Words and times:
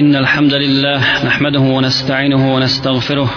إن 0.00 0.16
الحمد 0.16 0.54
لله 0.54 1.24
نحمده 1.24 1.60
ونستعينه 1.60 2.54
ونستغفره 2.54 3.30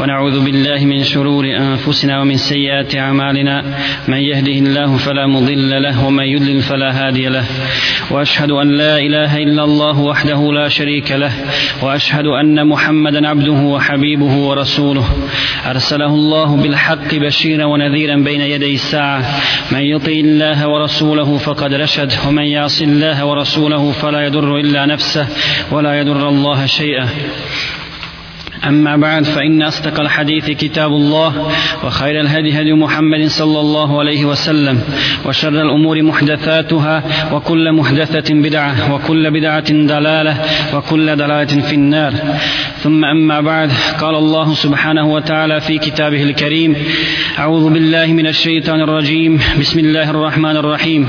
ونعوذ 0.00 0.44
بالله 0.44 0.84
من 0.84 1.02
شرور 1.02 1.44
أنفسنا 1.44 2.20
ومن 2.20 2.36
سيئات 2.36 2.96
أعمالنا. 2.96 3.64
من 4.08 4.18
يهده 4.18 4.52
الله 4.52 4.96
فلا 4.96 5.26
مضل 5.26 5.82
له 5.82 6.06
ومن 6.06 6.24
يضلل 6.24 6.62
فلا 6.62 6.90
هادي 6.90 7.28
له. 7.28 7.44
وأشهد 8.10 8.50
أن 8.50 8.76
لا 8.76 8.98
إله 8.98 9.36
إلا 9.36 9.64
الله 9.64 10.00
وحده 10.00 10.52
لا 10.52 10.68
شريك 10.68 11.12
له. 11.12 11.32
وأشهد 11.82 12.26
أن 12.26 12.66
محمدا 12.66 13.28
عبده 13.28 13.52
وحبيبه 13.52 14.34
ورسوله. 14.36 15.04
أرسله 15.66 16.06
الله 16.06 16.56
بالحق 16.56 17.14
بشيرا 17.14 17.64
ونذيرا 17.64 18.16
بين 18.16 18.40
يدي 18.40 18.74
الساعة. 18.74 19.22
من 19.72 19.80
يطيع 19.80 20.20
الله 20.20 20.68
ورسوله 20.68 21.38
فقد 21.38 21.74
رشد 21.74 22.12
ومن 22.28 22.44
يعص 22.44 22.82
الله 22.82 23.24
ورسوله 23.24 23.92
فلا 23.92 24.26
يضر 24.26 24.56
إلا 24.56 24.86
نفسه 24.86 25.26
ولا 25.70 26.00
يضر 26.00 26.28
الله 26.28 26.66
شيئا. 26.66 27.08
أما 28.66 28.96
بعد 28.96 29.24
فإن 29.24 29.62
أصدق 29.62 30.00
الحديث 30.00 30.50
كتاب 30.50 30.90
الله 30.92 31.50
وخير 31.84 32.20
الهدي 32.20 32.60
هدي 32.60 32.72
محمد 32.72 33.26
صلى 33.26 33.60
الله 33.60 33.98
عليه 33.98 34.24
وسلم 34.24 34.80
وشر 35.26 35.62
الأمور 35.62 36.02
محدثاتها 36.02 37.02
وكل 37.32 37.72
محدثة 37.72 38.34
بدعة 38.34 38.94
وكل 38.94 39.30
بدعة 39.30 39.72
دلالة 39.72 40.36
وكل 40.74 41.16
دلالة 41.16 41.60
في 41.60 41.74
النار. 41.74 42.14
ثم 42.78 43.04
أما 43.04 43.40
بعد 43.40 43.70
قال 44.00 44.14
الله 44.14 44.54
سبحانه 44.54 45.12
وتعالى 45.12 45.60
في 45.60 45.78
كتابه 45.78 46.22
الكريم 46.22 46.76
أعوذ 47.38 47.70
بالله 47.70 48.06
من 48.06 48.26
الشيطان 48.26 48.80
الرجيم 48.80 49.40
بسم 49.60 49.78
الله 49.78 50.10
الرحمن 50.10 50.56
الرحيم. 50.56 51.08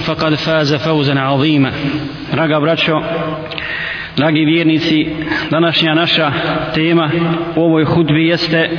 فقد 0.00 0.34
فاز 0.34 0.74
فوزا 0.74 1.20
عظيما 1.20 1.72
رقا 2.34 2.58
براتشو 2.58 3.00
Dragi 4.16 4.44
vjernici, 4.44 5.06
današnja 5.50 5.94
naša 5.94 6.32
tema 6.74 7.10
u 7.56 7.62
ovoj 7.62 7.84
hudbi 7.84 8.26
jeste 8.26 8.70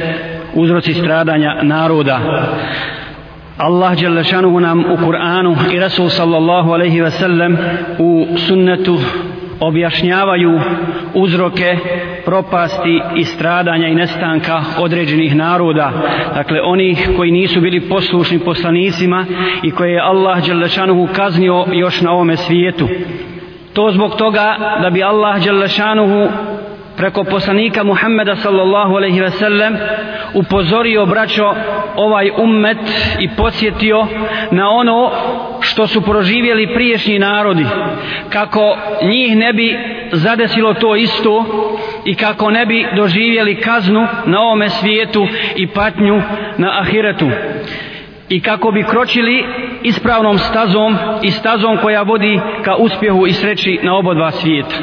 uzroci 0.53 0.93
stradanja 0.93 1.63
naroda. 1.63 2.19
Allah 3.57 3.99
Đelešanuhu 3.99 4.59
nam 4.59 4.79
u 4.79 4.97
Kur'anu 4.97 5.55
i 5.73 5.79
Rasul 5.79 6.09
sallallahu 6.09 6.71
alaihi 6.71 7.01
ve 7.01 7.11
sellem 7.11 7.57
u 7.99 8.27
sunnetu 8.37 8.99
objašnjavaju 9.60 10.60
uzroke 11.14 11.76
propasti 12.24 13.00
i 13.16 13.24
stradanja 13.24 13.88
i 13.88 13.94
nestanka 13.94 14.62
određenih 14.78 15.36
naroda. 15.36 15.92
Dakle, 16.34 16.60
onih 16.62 17.10
koji 17.16 17.30
nisu 17.30 17.60
bili 17.60 17.88
poslušni 17.88 18.38
poslanicima 18.38 19.26
i 19.62 19.70
koje 19.70 19.92
je 19.92 20.00
Allah 20.00 20.46
Đelešanuhu 20.46 21.08
kaznio 21.12 21.64
još 21.72 22.00
na 22.00 22.12
ovome 22.12 22.36
svijetu. 22.36 22.88
To 23.72 23.90
zbog 23.90 24.16
toga 24.16 24.56
da 24.82 24.90
bi 24.90 25.02
Allah 25.02 25.44
Đelešanuhu 25.44 26.28
preko 26.96 27.24
poslanika 27.24 27.84
Muhammeda 27.84 28.36
sallallahu 28.36 28.94
alaihi 28.96 29.20
ve 29.20 29.30
sellem 29.30 29.76
upozorio 30.34 31.06
braćo 31.06 31.54
ovaj 31.96 32.30
ummet 32.38 32.78
i 33.18 33.28
podsjetio 33.36 34.06
na 34.50 34.70
ono 34.70 35.10
što 35.64 35.86
su 35.86 36.00
proživjeli 36.00 36.74
priješnji 36.74 37.18
narodi 37.18 37.66
kako 38.28 38.76
njih 39.02 39.36
ne 39.36 39.52
bi 39.52 39.78
zadesilo 40.12 40.74
to 40.74 40.96
isto 40.96 41.44
i 42.04 42.14
kako 42.14 42.50
ne 42.50 42.66
bi 42.66 42.86
doživjeli 42.96 43.60
kaznu 43.60 44.06
na 44.26 44.40
ovome 44.40 44.68
svijetu 44.68 45.26
i 45.56 45.66
patnju 45.66 46.22
na 46.58 46.80
ahiretu 46.80 47.30
i 48.28 48.40
kako 48.40 48.70
bi 48.70 48.84
kročili 48.90 49.44
ispravnom 49.82 50.38
stazom 50.38 50.96
i 51.22 51.30
stazom 51.30 51.78
koja 51.82 52.02
vodi 52.02 52.40
ka 52.64 52.76
uspjehu 52.76 53.26
i 53.26 53.32
sreći 53.32 53.78
na 53.82 53.96
oba 53.96 54.14
dva 54.14 54.30
svijeta. 54.30 54.74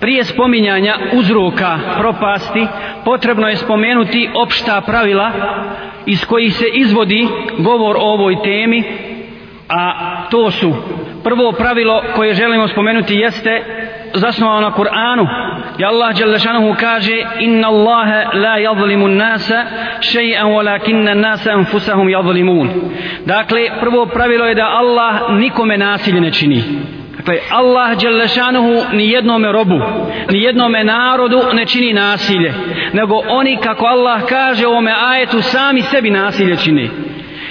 Prije 0.00 0.24
spominjanja 0.24 0.98
uzroka 1.12 1.78
propasti 1.98 2.66
potrebno 3.04 3.48
je 3.48 3.56
spomenuti 3.56 4.28
opšta 4.34 4.80
pravila 4.80 5.30
iz 6.06 6.24
kojih 6.24 6.54
se 6.54 6.66
izvodi 6.74 7.28
govor 7.58 7.96
o 7.96 8.00
ovoj 8.00 8.36
temi, 8.44 8.84
a 9.68 9.92
to 10.30 10.50
su 10.50 10.74
prvo 11.24 11.52
pravilo 11.52 12.02
koje 12.14 12.34
želimo 12.34 12.68
spomenuti 12.68 13.14
jeste 13.14 13.62
zasnovano 14.14 14.60
na 14.60 14.74
Kur'anu. 14.74 15.26
I 15.78 15.84
Allah 15.84 16.18
Đalešanuhu 16.18 16.74
kaže 16.80 17.24
inna 17.40 17.68
Allahe 17.68 18.38
la 18.38 18.58
jadlimu 18.58 19.08
nasa 19.08 19.64
še'an 20.00 20.46
walakinna 20.46 21.14
nasa 21.14 21.52
anfusahum 21.52 22.08
jadlimun 22.08 22.70
dakle 23.26 23.60
prvo 23.80 24.06
pravilo 24.06 24.46
je 24.46 24.54
da 24.54 24.66
Allah 24.66 25.30
nikome 25.30 25.78
nasilje 25.78 26.20
ne 26.20 26.30
čini. 26.30 26.62
Dakle, 27.16 27.40
Allah 27.50 27.98
Đelešanuhu 27.98 28.82
ni 28.92 29.10
jednome 29.10 29.52
robu, 29.52 29.80
ni 30.30 30.42
jednome 30.42 30.84
narodu 30.84 31.42
ne 31.52 31.66
čini 31.66 31.92
nasilje, 31.92 32.54
nego 32.92 33.22
oni, 33.28 33.56
kako 33.56 33.86
Allah 33.86 34.22
kaže 34.28 34.66
u 34.66 34.70
ovome 34.70 34.94
ajetu, 35.10 35.42
sami 35.42 35.82
sebi 35.82 36.10
nasilje 36.10 36.56
čini 36.56 36.90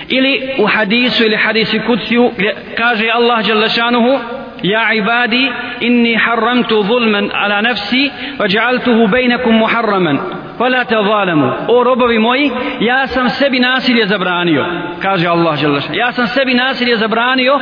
Ili 0.09 0.55
u 0.59 0.67
hadisu 0.67 1.25
ili 1.25 1.37
hadisi 1.37 1.81
kuciju 1.87 2.31
gdje 2.37 2.55
kaže 2.77 3.11
Allah 3.15 3.47
Đelešanuhu, 3.47 4.19
يا 4.65 4.79
عبادي 4.79 5.51
إني 5.83 6.19
حرمت 6.19 6.75
ظلما 6.75 7.29
على 7.33 7.69
نفسي 7.69 8.11
وجعلته 8.41 9.07
بينكم 9.07 9.63
محرما 9.63 10.21
فلا 10.59 10.83
تظالموا 10.83 11.53
او 11.69 11.83
robovi 11.83 12.19
moji 12.19 12.51
ja 12.81 13.07
sam 13.07 13.29
sebi 13.29 13.61
nasilje 13.61 14.07
zabranio 14.07 14.67
kaže 15.03 15.29
Allah 15.29 15.59
dželle 15.59 15.81
ja 15.93 16.13
sam 16.13 16.27
sebi 16.27 16.55
nasilje 16.55 16.97
zabranio 16.97 17.61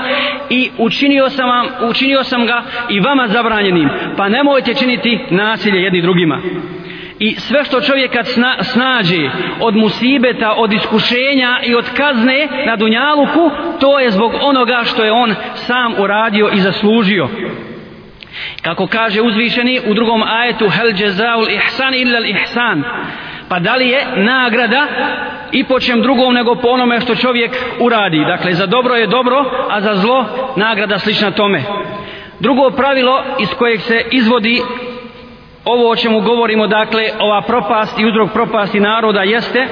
i 0.51 0.71
učinio 0.79 1.31
sam 1.31 1.49
vam 1.49 1.67
učinio 1.91 2.25
sam 2.25 2.47
ga 2.47 2.63
i 2.89 3.01
vama 3.01 3.29
zabranjenim 3.29 3.89
pa 4.17 4.29
nemojte 4.29 4.75
činiti 4.75 5.19
nasilje 5.31 5.83
jedni 5.83 6.03
drugima 6.03 6.41
i 7.26 7.36
sve 7.36 7.64
što 7.64 7.82
čovjek 7.82 8.12
kad 8.12 8.28
sna, 8.28 8.64
snađe 8.64 9.30
od 9.60 9.76
musibeta, 9.76 10.54
od 10.58 10.74
iskušenja 10.74 11.60
i 11.64 11.76
od 11.76 11.86
kazne 11.98 12.48
na 12.66 12.76
dunjaluku, 12.76 13.52
to 13.80 14.00
je 14.00 14.12
zbog 14.12 14.32
onoga 14.42 14.82
što 14.84 15.04
je 15.04 15.12
on 15.12 15.36
sam 15.56 15.94
uradio 16.00 16.50
i 16.54 16.60
zaslužio. 16.60 17.28
Kako 18.62 18.88
kaže 18.88 19.22
uzvišeni 19.22 19.80
u 19.88 19.94
drugom 19.94 20.24
ajetu 20.24 20.70
hel 20.70 20.94
džezaul 20.94 21.50
ihsan 21.50 21.94
illa 21.94 22.18
al 22.18 22.26
ihsan. 22.26 22.84
Pa 23.50 23.60
da 23.60 23.76
li 23.76 23.88
je 23.88 24.06
nagrada 24.16 24.88
i 25.52 25.64
po 25.64 25.80
čem 25.80 26.02
drugom 26.02 26.34
nego 26.34 26.56
po 26.56 26.68
onome 26.68 27.02
što 27.02 27.16
čovjek 27.16 27.52
uradi. 27.80 28.26
Dakle, 28.28 28.54
za 28.54 28.66
dobro 28.66 28.96
je 28.96 29.08
dobro, 29.08 29.46
a 29.70 29.82
za 29.82 29.96
zlo 29.96 30.26
nagrada 30.56 31.00
slična 31.00 31.32
tome. 31.32 31.64
Drugo 32.40 32.70
pravilo 32.70 33.24
iz 33.40 33.50
kojeg 33.58 33.82
se 33.82 34.06
izvodi 34.12 34.62
ovo 35.65 35.91
o 35.91 35.97
čemu 35.97 36.21
govorimo, 36.21 36.67
dakle, 36.67 37.11
ova 37.21 37.43
propast 37.43 37.99
i 37.99 38.07
uzrok 38.07 38.33
propasti 38.33 38.81
naroda 38.81 39.23
jeste 39.23 39.67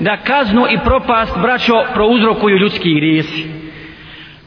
da 0.00 0.16
kaznu 0.16 0.66
i 0.70 0.78
propast 0.84 1.38
braćo 1.42 1.82
prouzrokuju 1.94 2.58
ljudski 2.58 2.94
grijesi. 2.94 3.62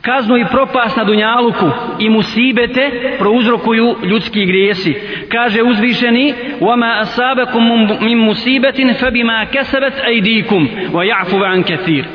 Kaznu 0.02 0.38
i 0.38 0.46
propast 0.52 0.98
na 0.98 1.04
Dunjaluku 1.04 1.70
i 2.00 2.10
musibete 2.10 3.16
prouzrokuju 3.20 3.96
ljudski 4.04 4.46
grijesi. 4.46 4.96
Kaže 5.32 5.64
uzvišeni 5.64 6.34
وَمَا 6.62 7.02
أَسَابَكُمْ 7.02 7.64
مِنْ 8.02 8.18
مُسِيبَةٍ 8.30 8.94
فَبِمَا 8.94 9.44
كَسَبَتْ 9.44 9.94
أَيْدِيكُمْ 10.06 10.68
وَيَعْفُ 10.94 11.34
عَنْ 11.34 11.64
كَثِيرٍ 11.64 12.06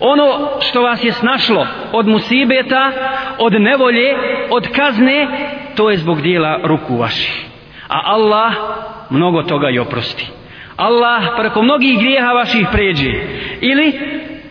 Ono 0.00 0.48
što 0.60 0.82
vas 0.82 1.04
je 1.04 1.12
snašlo 1.12 1.66
od 1.92 2.08
musibeta, 2.08 2.92
od 3.38 3.52
nevolje, 3.52 4.16
od 4.50 4.68
kazne, 4.68 5.28
to 5.76 5.90
je 5.90 5.96
zbog 5.96 6.22
dijela 6.22 6.60
ruku 6.64 6.96
vaših 6.96 7.47
a 7.89 8.01
Allah 8.05 8.53
mnogo 9.09 9.43
toga 9.43 9.69
i 9.69 9.79
oprosti. 9.79 10.27
Allah 10.77 11.21
preko 11.37 11.61
mnogih 11.61 11.99
grijeha 11.99 12.31
vaših 12.31 12.67
pređe. 12.71 13.11
Ili 13.61 13.99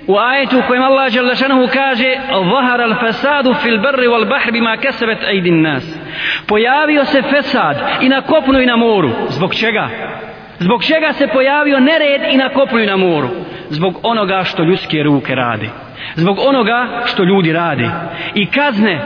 u 0.07 0.19
ajetu 0.19 0.59
u 0.59 0.63
kojem 0.67 0.83
Allah 0.83 1.13
Đalešanuhu 1.13 1.69
kaže 1.73 2.17
Zahar 2.53 2.81
al 2.81 2.95
fasadu 3.01 3.55
fil 3.55 3.79
barri 3.83 4.09
wal 4.09 4.29
bahri 4.29 4.53
bima 4.53 4.77
kasabet 4.77 5.25
aidin 5.25 5.63
nas. 5.63 5.85
Pojavio 6.47 7.05
se 7.05 7.23
fesad 7.23 7.77
i 8.01 8.09
na 8.09 8.21
kopnu 8.21 8.61
i 8.61 8.67
na 8.67 8.77
moru. 8.77 9.11
Zbog 9.29 9.55
čega? 9.55 9.89
Zbog 10.59 10.85
čega 10.85 11.13
se 11.13 11.29
pojavio 11.29 11.81
nered 11.81 12.21
i 12.33 12.37
na 12.37 12.49
kopnu 12.49 12.79
i 12.79 12.87
na 12.87 12.97
moru? 12.97 13.29
Zbog 13.69 14.01
onoga 14.03 14.45
što 14.45 14.63
ljudske 14.63 15.03
ruke 15.03 15.35
rade 15.35 15.69
zbog 16.15 16.39
onoga 16.39 17.03
što 17.07 17.25
ljudi 17.25 17.53
rade 17.53 17.91
i 18.35 18.47
kazne 18.47 19.01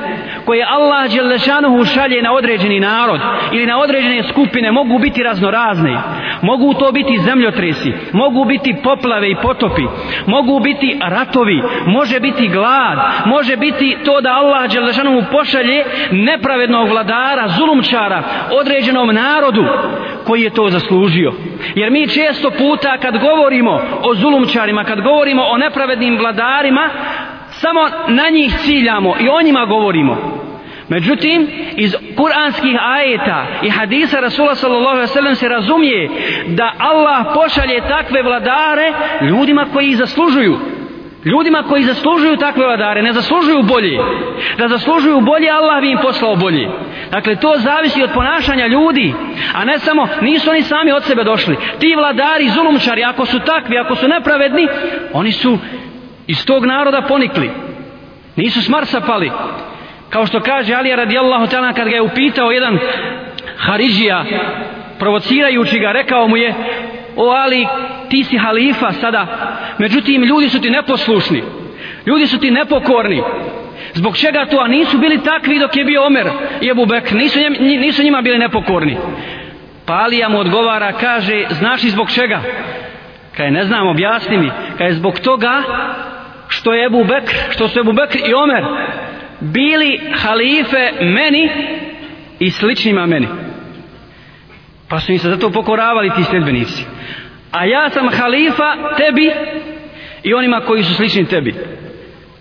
koje 0.44 0.66
Allah 0.69 1.12
Đelešanuhu 1.12 1.84
šalje 1.84 2.22
na 2.22 2.32
određeni 2.32 2.81
narod 2.81 3.20
ili 3.52 3.66
na 3.66 3.78
određene 3.78 4.22
skupine 4.22 4.72
mogu 4.72 4.99
biti 4.99 5.22
raznorazne 5.22 5.99
mogu 6.43 6.75
to 6.75 6.93
biti 6.93 7.19
zemljotresi 7.19 7.93
mogu 8.12 8.44
biti 8.44 8.76
poplave 8.84 9.31
i 9.31 9.37
potopi 9.43 9.82
mogu 10.26 10.60
biti 10.60 10.99
ratovi 11.02 11.62
može 11.87 12.20
biti 12.20 12.49
glad 12.49 12.99
može 13.26 13.56
biti 13.56 13.96
to 14.05 14.20
da 14.20 14.31
Allah 14.32 14.70
Đelešanuhu 14.72 15.22
pošalje 15.32 15.84
nepravednog 16.10 16.88
vladara 16.88 17.48
zulumčara 17.48 18.22
određenom 18.60 19.14
narodu 19.14 19.64
koji 20.26 20.43
je 20.43 20.50
to 20.50 20.69
zaslužio 20.69 21.32
jer 21.74 21.90
mi 21.90 22.08
često 22.08 22.50
puta 22.50 22.98
kad 22.98 23.18
govorimo 23.18 23.80
o 24.02 24.14
zulumčarima 24.14 24.84
kad 24.84 25.00
govorimo 25.00 25.42
o 25.42 25.58
nepravednim 25.58 26.18
vladarima 26.18 26.90
samo 27.50 27.80
na 28.08 28.28
njih 28.28 28.54
ciljamo 28.58 29.14
i 29.20 29.28
o 29.28 29.42
njima 29.42 29.64
govorimo 29.64 30.42
Međutim, 30.88 31.48
iz 31.76 31.96
kuranskih 32.16 32.76
ajeta 32.82 33.46
i 33.62 33.70
hadisa 33.70 34.20
Rasula 34.20 34.54
sallallahu 34.54 34.94
alaihi 34.94 35.12
sallam 35.12 35.34
se 35.34 35.48
razumije 35.48 36.10
da 36.46 36.72
Allah 36.78 37.26
pošalje 37.34 37.80
takve 37.88 38.22
vladare 38.22 38.92
ljudima 39.20 39.66
koji 39.72 39.88
ih 39.88 39.96
zaslužuju. 39.96 40.58
Ljudima 41.24 41.62
koji 41.62 41.84
zaslužuju 41.84 42.36
takve 42.36 42.66
vladare, 42.66 43.02
ne 43.02 43.12
zaslužuju 43.12 43.62
bolje. 43.62 43.98
Da 44.58 44.69
zaslužuju 44.69 45.20
bolje, 45.20 45.50
Allah 45.50 45.80
bi 45.80 45.90
im 45.90 45.98
poslao 46.02 46.36
bolje. 46.36 46.69
Dakle, 47.10 47.36
to 47.36 47.54
zavisi 47.56 48.02
od 48.02 48.10
ponašanja 48.14 48.66
ljudi, 48.66 49.14
a 49.54 49.64
ne 49.64 49.78
samo, 49.78 50.08
nisu 50.20 50.50
oni 50.50 50.62
sami 50.62 50.92
od 50.92 51.04
sebe 51.04 51.24
došli. 51.24 51.56
Ti 51.78 51.94
vladari, 51.96 52.48
zulumčari, 52.48 53.04
ako 53.04 53.26
su 53.26 53.38
takvi, 53.38 53.78
ako 53.78 53.94
su 53.94 54.08
nepravedni, 54.08 54.69
oni 55.12 55.32
su 55.32 55.58
iz 56.26 56.46
tog 56.46 56.64
naroda 56.64 57.02
ponikli. 57.08 57.50
Nisu 58.36 58.62
s 58.62 58.69
Marsa 58.69 59.00
pali. 59.00 59.30
Kao 60.10 60.26
što 60.26 60.40
kaže 60.40 60.74
Alija 60.74 60.96
radijallahu 60.96 61.46
ta'ala 61.46 61.74
kad 61.74 61.88
ga 61.88 61.94
je 61.94 62.02
upitao 62.02 62.50
jedan 62.50 62.78
Haridžija, 63.56 64.24
provocirajući 64.98 65.78
ga, 65.78 65.92
rekao 65.92 66.28
mu 66.28 66.36
je, 66.36 66.54
o 67.16 67.30
Ali, 67.30 67.66
ti 68.08 68.24
si 68.24 68.38
halifa 68.38 68.92
sada, 68.92 69.26
međutim 69.78 70.22
ljudi 70.22 70.48
su 70.48 70.60
ti 70.60 70.70
neposlušni, 70.70 71.42
ljudi 72.06 72.26
su 72.26 72.38
ti 72.38 72.50
nepokorni, 72.50 73.22
Zbog 73.94 74.16
čega 74.16 74.46
to, 74.46 74.58
a 74.60 74.68
nisu 74.68 74.98
bili 74.98 75.24
takvi 75.24 75.58
dok 75.58 75.76
je 75.76 75.84
bio 75.84 76.06
Omer 76.06 76.26
i 76.60 76.68
Ebu 76.68 76.86
Bek, 76.86 77.10
nisu, 77.10 77.38
nisu 77.60 78.02
njima 78.02 78.22
bili 78.22 78.38
nepokorni. 78.38 78.96
Pa 79.86 79.94
Alija 79.94 80.28
mu 80.28 80.38
odgovara, 80.38 80.92
kaže, 80.92 81.44
znaš 81.50 81.84
i 81.84 81.90
zbog 81.90 82.10
čega? 82.10 82.40
Kaj 83.36 83.50
ne 83.50 83.64
znam, 83.64 83.88
objasni 83.88 84.38
mi. 84.38 84.50
Kaj 84.78 84.86
je 84.86 84.92
zbog 84.92 85.20
toga 85.20 85.62
što 86.48 86.74
je 86.74 86.86
Ebu 86.86 87.04
Bekr, 87.04 87.34
što 87.50 87.68
su 87.68 87.80
Ebu 87.80 87.92
Bekr 87.92 88.18
i 88.18 88.34
Omer 88.34 88.64
bili 89.40 90.00
halife 90.14 90.90
meni 91.00 91.50
i 92.38 92.50
sličnima 92.50 93.06
meni. 93.06 93.28
Pa 94.92 95.00
su 95.00 95.12
im 95.12 95.18
se 95.18 95.28
zato 95.28 95.50
pokoravali 95.50 96.10
ti 96.16 96.24
sljedbenici. 96.24 96.84
A 97.52 97.64
ja 97.64 97.90
sam 97.90 98.08
halifa 98.08 98.76
tebi 98.96 99.32
i 100.22 100.34
onima 100.34 100.60
koji 100.60 100.82
su 100.82 100.94
slični 100.94 101.26
tebi. 101.26 101.54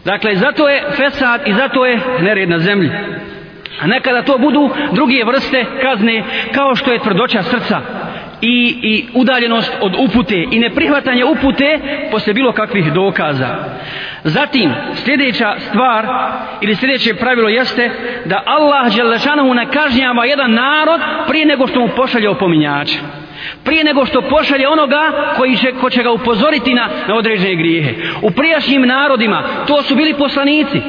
Dakle, 0.05 0.35
zato 0.35 0.69
je 0.69 0.83
fesad 0.97 1.41
i 1.45 1.53
zato 1.53 1.85
je 1.85 1.99
nered 2.21 2.49
na 2.49 2.59
zemlji. 2.59 2.89
A 3.81 3.87
nekada 3.87 4.21
to 4.21 4.37
budu 4.37 4.69
druge 4.91 5.23
vrste 5.25 5.65
kazne 5.81 6.23
kao 6.53 6.75
što 6.75 6.91
je 6.91 6.99
tvrdoća 6.99 7.43
srca 7.43 7.81
i, 8.41 8.75
i 8.81 9.05
udaljenost 9.13 9.73
od 9.81 9.95
upute 9.97 10.45
i 10.51 10.59
neprihvatanje 10.59 11.25
upute 11.25 11.79
posle 12.11 12.33
bilo 12.33 12.51
kakvih 12.51 12.93
dokaza. 12.93 13.55
Zatim, 14.23 14.71
sljedeća 14.95 15.55
stvar 15.69 16.05
ili 16.61 16.75
sljedeće 16.75 17.13
pravilo 17.13 17.49
jeste 17.49 17.91
da 18.25 18.43
Allah 18.45 18.95
Đelešanohu 18.95 19.53
ne 19.53 19.65
kažnjava 19.71 20.25
jedan 20.25 20.51
narod 20.51 21.01
prije 21.27 21.45
nego 21.45 21.67
što 21.67 21.79
mu 21.79 21.87
pošalje 21.95 22.29
opominjača. 22.29 22.99
Prije 23.63 23.83
nego 23.83 24.05
što 24.05 24.21
pošalje 24.21 24.67
onoga 24.67 25.33
koji 25.37 25.55
će, 25.55 25.71
ko 25.71 25.89
će 25.89 26.03
ga 26.03 26.11
upozoriti 26.11 26.73
na, 26.73 26.89
na 27.07 27.15
određene 27.15 27.55
grijehe. 27.55 27.93
U 28.21 28.31
prijašnjim 28.31 28.81
narodima 28.81 29.43
to 29.67 29.81
su 29.81 29.95
bili 29.95 30.13
poslanici. 30.13 30.81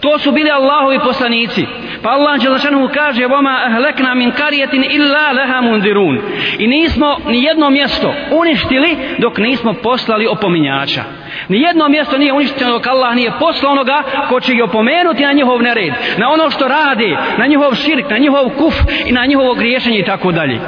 To 0.00 0.18
su 0.18 0.32
bili 0.32 0.50
Allahovi 0.50 0.98
poslanici. 0.98 1.66
Pa 2.04 2.10
Allah 2.10 2.36
Đelešanu 2.36 2.88
kaže 2.94 3.26
Voma 3.26 3.64
ahlekna 3.66 4.14
min 4.14 4.30
karijetin 4.30 4.84
illa 4.90 5.32
leha 5.32 5.60
mundirun. 5.60 6.20
I 6.58 6.66
nismo 6.66 7.16
ni 7.26 7.44
jedno 7.44 7.70
mjesto 7.70 8.14
uništili 8.30 8.96
dok 9.18 9.38
nismo 9.38 9.72
poslali 9.72 10.26
opominjača. 10.26 11.04
Ni 11.48 11.60
jedno 11.60 11.88
mjesto 11.88 12.18
nije 12.18 12.32
uništeno 12.32 12.72
dok 12.72 12.86
Allah 12.86 13.14
nije 13.14 13.32
poslao 13.40 13.72
onoga 13.72 14.02
ko 14.28 14.40
će 14.40 14.52
ih 14.52 14.64
opomenuti 14.64 15.22
na 15.22 15.32
njihov 15.32 15.62
nered. 15.62 15.92
Na 16.18 16.30
ono 16.30 16.50
što 16.50 16.68
radi, 16.68 17.16
na 17.38 17.46
njihov 17.46 17.74
širk, 17.74 18.10
na 18.10 18.18
njihov 18.18 18.50
kuf 18.58 18.74
i 19.06 19.12
na 19.12 19.26
njihovo 19.26 19.54
griješenje 19.54 19.98
i 19.98 20.04
tako 20.04 20.32
dalje 20.32 20.60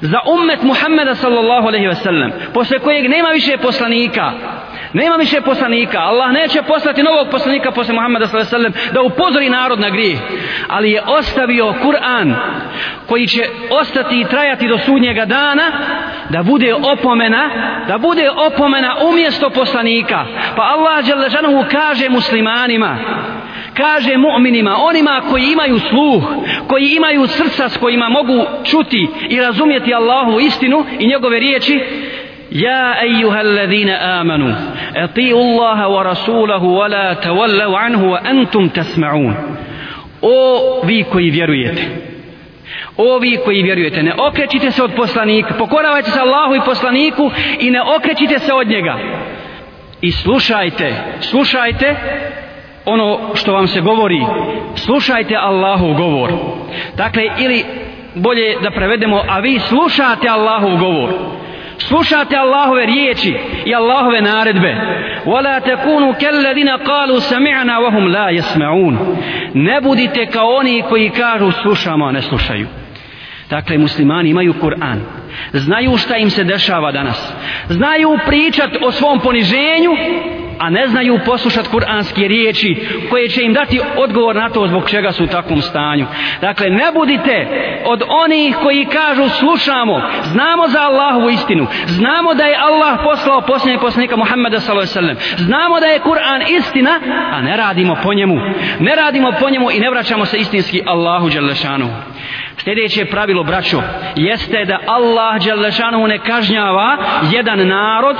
za 0.00 0.18
ummet 0.38 0.62
Muhammeda 0.62 1.14
sallallahu 1.14 1.66
alaihi 1.66 1.86
ve 1.86 1.94
sellem 1.94 2.32
posle 2.54 2.78
kojeg 2.78 3.08
nema 3.08 3.28
više 3.28 3.56
poslanika 3.56 4.32
nema 4.92 5.16
više 5.16 5.40
poslanika. 5.40 5.98
Allah 5.98 6.32
neće 6.32 6.62
poslati 6.62 7.02
novog 7.02 7.28
poslanika 7.30 7.70
posle 7.70 7.94
Muhammeda 7.94 8.26
sallallahu 8.26 8.46
ve 8.46 8.50
sellem 8.50 8.72
da 8.92 9.02
upozori 9.02 9.48
narod 9.48 9.80
na 9.80 9.90
grijeh. 9.90 10.18
Ali 10.68 10.90
je 10.90 11.02
ostavio 11.06 11.74
Kur'an 11.82 12.34
koji 13.06 13.26
će 13.26 13.44
ostati 13.70 14.20
i 14.20 14.24
trajati 14.24 14.68
do 14.68 14.78
sudnjega 14.78 15.24
dana 15.24 15.72
da 16.28 16.42
bude 16.42 16.74
opomena 16.74 17.50
da 17.88 17.98
bude 17.98 18.30
opomena 18.30 18.96
umjesto 19.10 19.50
poslanika. 19.50 20.24
Pa 20.56 20.62
Allah 20.62 21.04
kaže 21.70 22.08
muslimanima 22.08 22.98
kaže 23.74 24.16
mu'minima, 24.16 24.76
onima 24.82 25.22
koji 25.30 25.44
imaju 25.52 25.78
sluh, 25.78 26.22
koji 26.68 26.88
imaju 26.96 27.26
srca 27.26 27.68
s 27.68 27.76
kojima 27.76 28.08
mogu 28.08 28.46
čuti 28.64 29.08
i 29.28 29.40
razumjeti 29.40 29.94
Allahu 29.94 30.40
istinu 30.40 30.84
i 30.98 31.06
njegove 31.06 31.38
riječi, 31.40 31.80
Ja 32.50 32.94
ejuha 33.02 33.38
alladhina 33.38 33.98
amanu, 34.20 34.54
ati'u 34.96 35.38
Allaha 35.38 35.88
wa 35.88 36.02
rasulahu 36.02 36.66
wa 36.66 36.88
la 36.88 37.14
tawallu 37.14 37.76
anhu 37.76 38.10
wa 38.10 38.20
antum 38.24 38.70
tasma'un. 38.70 39.34
O 40.22 40.80
vi 40.84 41.04
koji 41.04 41.30
vjerujete, 41.30 41.82
o 42.96 43.18
vi 43.18 43.38
koji 43.44 43.62
vjerujete, 43.62 44.02
ne 44.02 44.14
okrećite 44.18 44.70
se 44.70 44.82
od 44.82 44.92
poslanika, 44.96 45.54
pokoravajte 45.58 46.10
se 46.10 46.20
Allahu 46.20 46.54
i 46.54 46.60
poslaniku 46.64 47.30
i 47.60 47.70
ne 47.70 47.82
okrećite 47.82 48.38
se 48.38 48.52
od 48.52 48.68
njega. 48.68 48.98
I 50.00 50.12
slušajte, 50.12 50.94
slušajte 51.20 51.96
ono 52.84 53.18
što 53.34 53.52
vam 53.52 53.66
se 53.66 53.80
govori 53.80 54.20
slušajte 54.74 55.36
Allahov 55.36 55.94
govor 55.94 56.32
dakle 56.96 57.22
ili 57.38 57.64
bolje 58.14 58.56
da 58.62 58.70
prevedemo 58.70 59.22
a 59.28 59.38
vi 59.38 59.58
slušate 59.58 60.28
Allahov 60.28 60.78
govor 60.78 61.10
slušate 61.88 62.36
Allahove 62.36 62.86
riječi 62.86 63.38
i 63.64 63.74
Allahove 63.74 64.20
naredbe 64.20 64.76
wala 65.26 65.60
takunu 65.60 66.14
kalladina 66.20 66.78
qalu 66.78 67.20
sami'na 67.20 67.78
wa 67.78 67.92
hum 67.92 68.06
la 68.06 68.30
yasma'un 68.30 68.98
ne 69.54 69.80
budite 69.80 70.26
kao 70.26 70.48
oni 70.48 70.82
koji 70.88 71.10
kažu 71.10 71.52
slušamo 71.52 72.06
a 72.06 72.12
ne 72.12 72.22
slušaju 72.22 72.66
Dakle, 73.50 73.78
muslimani 73.78 74.30
imaju 74.30 74.54
Kur'an. 74.60 75.00
Znaju 75.52 75.96
šta 75.96 76.16
im 76.16 76.30
se 76.30 76.44
dešava 76.44 76.92
danas. 76.92 77.34
Znaju 77.68 78.18
pričat 78.26 78.70
o 78.82 78.92
svom 78.92 79.20
poniženju, 79.20 79.90
a 80.60 80.70
ne 80.70 80.88
znaju 80.88 81.18
poslušat 81.26 81.68
kuranske 81.68 82.28
riječi 82.28 82.86
koje 83.10 83.28
će 83.28 83.42
im 83.42 83.52
dati 83.52 83.80
odgovor 83.96 84.36
na 84.36 84.50
to 84.50 84.68
zbog 84.68 84.90
čega 84.90 85.12
su 85.12 85.24
u 85.24 85.26
takvom 85.26 85.62
stanju. 85.62 86.06
Dakle, 86.40 86.70
ne 86.70 86.92
budite 86.94 87.46
od 87.84 88.02
onih 88.08 88.56
koji 88.62 88.84
kažu 88.84 89.28
slušamo, 89.28 90.02
znamo 90.24 90.68
za 90.68 90.80
Allahovu 90.80 91.30
istinu, 91.30 91.66
znamo 91.86 92.34
da 92.34 92.44
je 92.44 92.56
Allah 92.60 92.98
poslao 93.04 93.40
posljednjeg 93.40 93.80
poslanika 93.80 94.16
Muhammeda 94.16 94.60
s.a.v. 94.60 95.14
Znamo 95.36 95.80
da 95.80 95.86
je 95.86 96.00
Kur'an 96.00 96.42
istina, 96.58 97.00
a 97.32 97.42
ne 97.42 97.56
radimo 97.56 97.96
po 98.02 98.14
njemu. 98.14 98.36
Ne 98.80 98.96
radimo 98.96 99.32
po 99.40 99.50
njemu 99.50 99.70
i 99.70 99.80
ne 99.80 99.90
vraćamo 99.90 100.24
se 100.26 100.36
istinski 100.36 100.82
Allahu 100.86 101.28
Đalešanu. 101.28 101.88
Sljedeće 102.64 103.04
pravilo, 103.04 103.44
braćo, 103.44 103.82
jeste 104.16 104.64
da 104.64 104.78
Allah 104.86 105.44
Đalešanu 105.46 106.06
ne 106.06 106.18
kažnjava 106.18 106.96
jedan 107.32 107.68
narod 107.68 108.16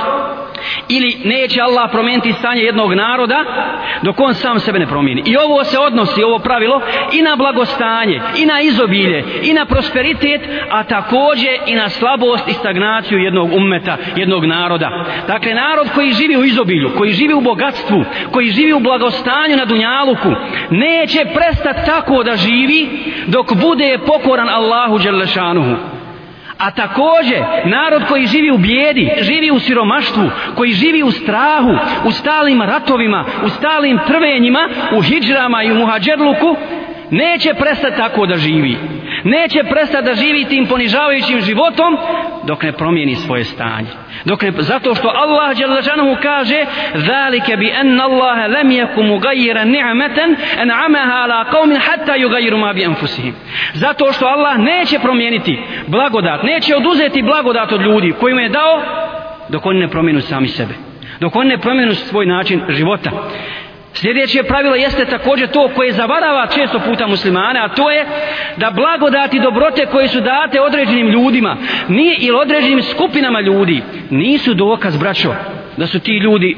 ili 0.89 1.17
neće 1.25 1.61
Allah 1.61 1.89
promijeniti 1.91 2.33
stanje 2.33 2.61
jednog 2.61 2.93
naroda 2.93 3.45
dok 4.01 4.19
on 4.19 4.33
sam 4.33 4.59
sebe 4.59 4.79
ne 4.79 4.87
promijeni. 4.87 5.23
I 5.25 5.37
ovo 5.37 5.63
se 5.63 5.79
odnosi, 5.79 6.23
ovo 6.23 6.39
pravilo, 6.39 6.81
i 7.11 7.21
na 7.21 7.35
blagostanje, 7.35 8.21
i 8.37 8.45
na 8.45 8.61
izobilje, 8.61 9.23
i 9.43 9.53
na 9.53 9.65
prosperitet, 9.65 10.41
a 10.69 10.83
također 10.83 11.51
i 11.67 11.75
na 11.75 11.89
slabost 11.89 12.47
i 12.47 12.53
stagnaciju 12.53 13.19
jednog 13.19 13.53
ummeta, 13.53 13.97
jednog 14.15 14.45
naroda. 14.45 15.05
Dakle, 15.27 15.53
narod 15.53 15.87
koji 15.95 16.13
živi 16.13 16.37
u 16.37 16.43
izobilju, 16.43 16.91
koji 16.97 17.11
živi 17.11 17.33
u 17.33 17.41
bogatstvu, 17.41 18.03
koji 18.31 18.49
živi 18.49 18.73
u 18.73 18.79
blagostanju 18.79 19.57
na 19.57 19.65
Dunjaluku, 19.65 20.29
neće 20.69 21.25
prestati 21.35 21.85
tako 21.85 22.23
da 22.23 22.35
živi 22.35 22.89
dok 23.27 23.53
bude 23.53 23.97
pokoran 24.07 24.30
Allahu 24.39 24.97
Đelešanuhu 24.97 25.75
A 26.61 26.71
takođe, 26.71 27.39
narod 27.65 28.01
koji 28.07 28.27
živi 28.27 28.51
u 28.51 28.57
bijedi, 28.57 29.09
živi 29.21 29.51
u 29.51 29.59
siromaštvu, 29.59 30.29
koji 30.55 30.71
živi 30.71 31.03
u 31.03 31.11
strahu, 31.11 31.75
u 32.05 32.11
stalim 32.11 32.61
ratovima, 32.61 33.25
u 33.45 33.49
stalim 33.49 33.99
trvenjima, 34.07 34.69
u 34.97 35.01
hijđrama 35.01 35.63
i 35.63 35.71
u 35.71 35.75
muhađerluku, 35.75 36.55
neće 37.11 37.53
prestati 37.53 37.97
tako 37.97 38.25
da 38.25 38.37
živi. 38.37 38.77
Neće 39.23 39.63
prestati 39.63 40.05
da 40.05 40.15
živi 40.15 40.45
tim 40.45 40.67
ponižavajućim 40.67 41.41
životom 41.41 41.97
dok 42.43 42.63
ne 42.63 42.71
promijeni 42.71 43.15
svoje 43.15 43.43
stanje. 43.43 43.87
Dok 44.25 44.41
ne, 44.41 44.51
zato 44.57 44.95
što 44.95 45.07
Allah 45.07 45.57
Đelešanuhu 45.57 46.15
kaže 46.21 46.65
Zalike 46.95 47.57
bi 47.57 47.73
en 47.81 48.01
Allah 48.01 48.49
lem 48.49 48.71
jeku 48.71 49.03
mugajira 49.03 49.63
ni'meten 49.65 50.35
en 50.61 50.71
ameha 50.71 51.13
ala 51.13 51.45
qavmin 51.51 51.79
hatta 51.79 52.13
yugajiru 52.17 52.57
ma 52.57 52.73
bi 52.73 52.83
enfusihim. 52.83 53.35
Zato 53.73 54.11
što 54.13 54.25
Allah 54.25 54.57
neće 54.57 54.99
promijeniti 54.99 55.59
blagodat, 55.87 56.43
neće 56.43 56.75
oduzeti 56.75 57.21
blagodat 57.21 57.71
od 57.71 57.81
ljudi 57.81 58.13
kojima 58.19 58.41
je 58.41 58.49
dao 58.49 58.81
dok 59.49 59.65
oni 59.65 59.79
ne 59.79 59.87
promijenu 59.87 60.21
sami 60.21 60.47
sebe. 60.47 60.73
Dok 61.19 61.35
oni 61.35 61.49
ne 61.49 61.57
promijenu 61.57 61.93
svoj 61.93 62.25
način 62.25 62.61
života. 62.69 63.11
Sljedeće 63.93 64.43
pravilo 64.43 64.75
jeste 64.75 65.05
također 65.05 65.47
to 65.47 65.69
koje 65.75 65.91
zavarava 65.91 66.47
često 66.47 66.79
puta 66.79 67.07
muslimane, 67.07 67.59
a 67.59 67.69
to 67.69 67.91
je 67.91 68.05
da 68.57 68.71
blagodati 68.71 69.39
dobrote 69.39 69.85
koje 69.85 70.07
su 70.07 70.21
date 70.21 70.61
određenim 70.61 71.07
ljudima 71.07 71.57
nije 71.87 72.15
ili 72.19 72.37
određenim 72.37 72.83
skupinama 72.83 73.41
ljudi 73.41 73.81
nisu 74.09 74.53
dokaz, 74.53 74.97
braćo, 74.97 75.33
da 75.77 75.87
su 75.87 75.99
ti 75.99 76.11
ljudi 76.11 76.57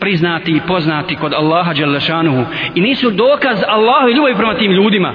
priznati 0.00 0.50
i 0.52 0.60
poznati 0.68 1.16
kod 1.16 1.32
Allaha 1.32 1.72
Đalešanuhu 1.72 2.44
i 2.74 2.80
nisu 2.80 3.10
dokaz 3.10 3.58
Allahu 3.68 4.08
i 4.08 4.12
ljubavi 4.12 4.34
prema 4.34 4.54
tim 4.54 4.72
ljudima. 4.72 5.14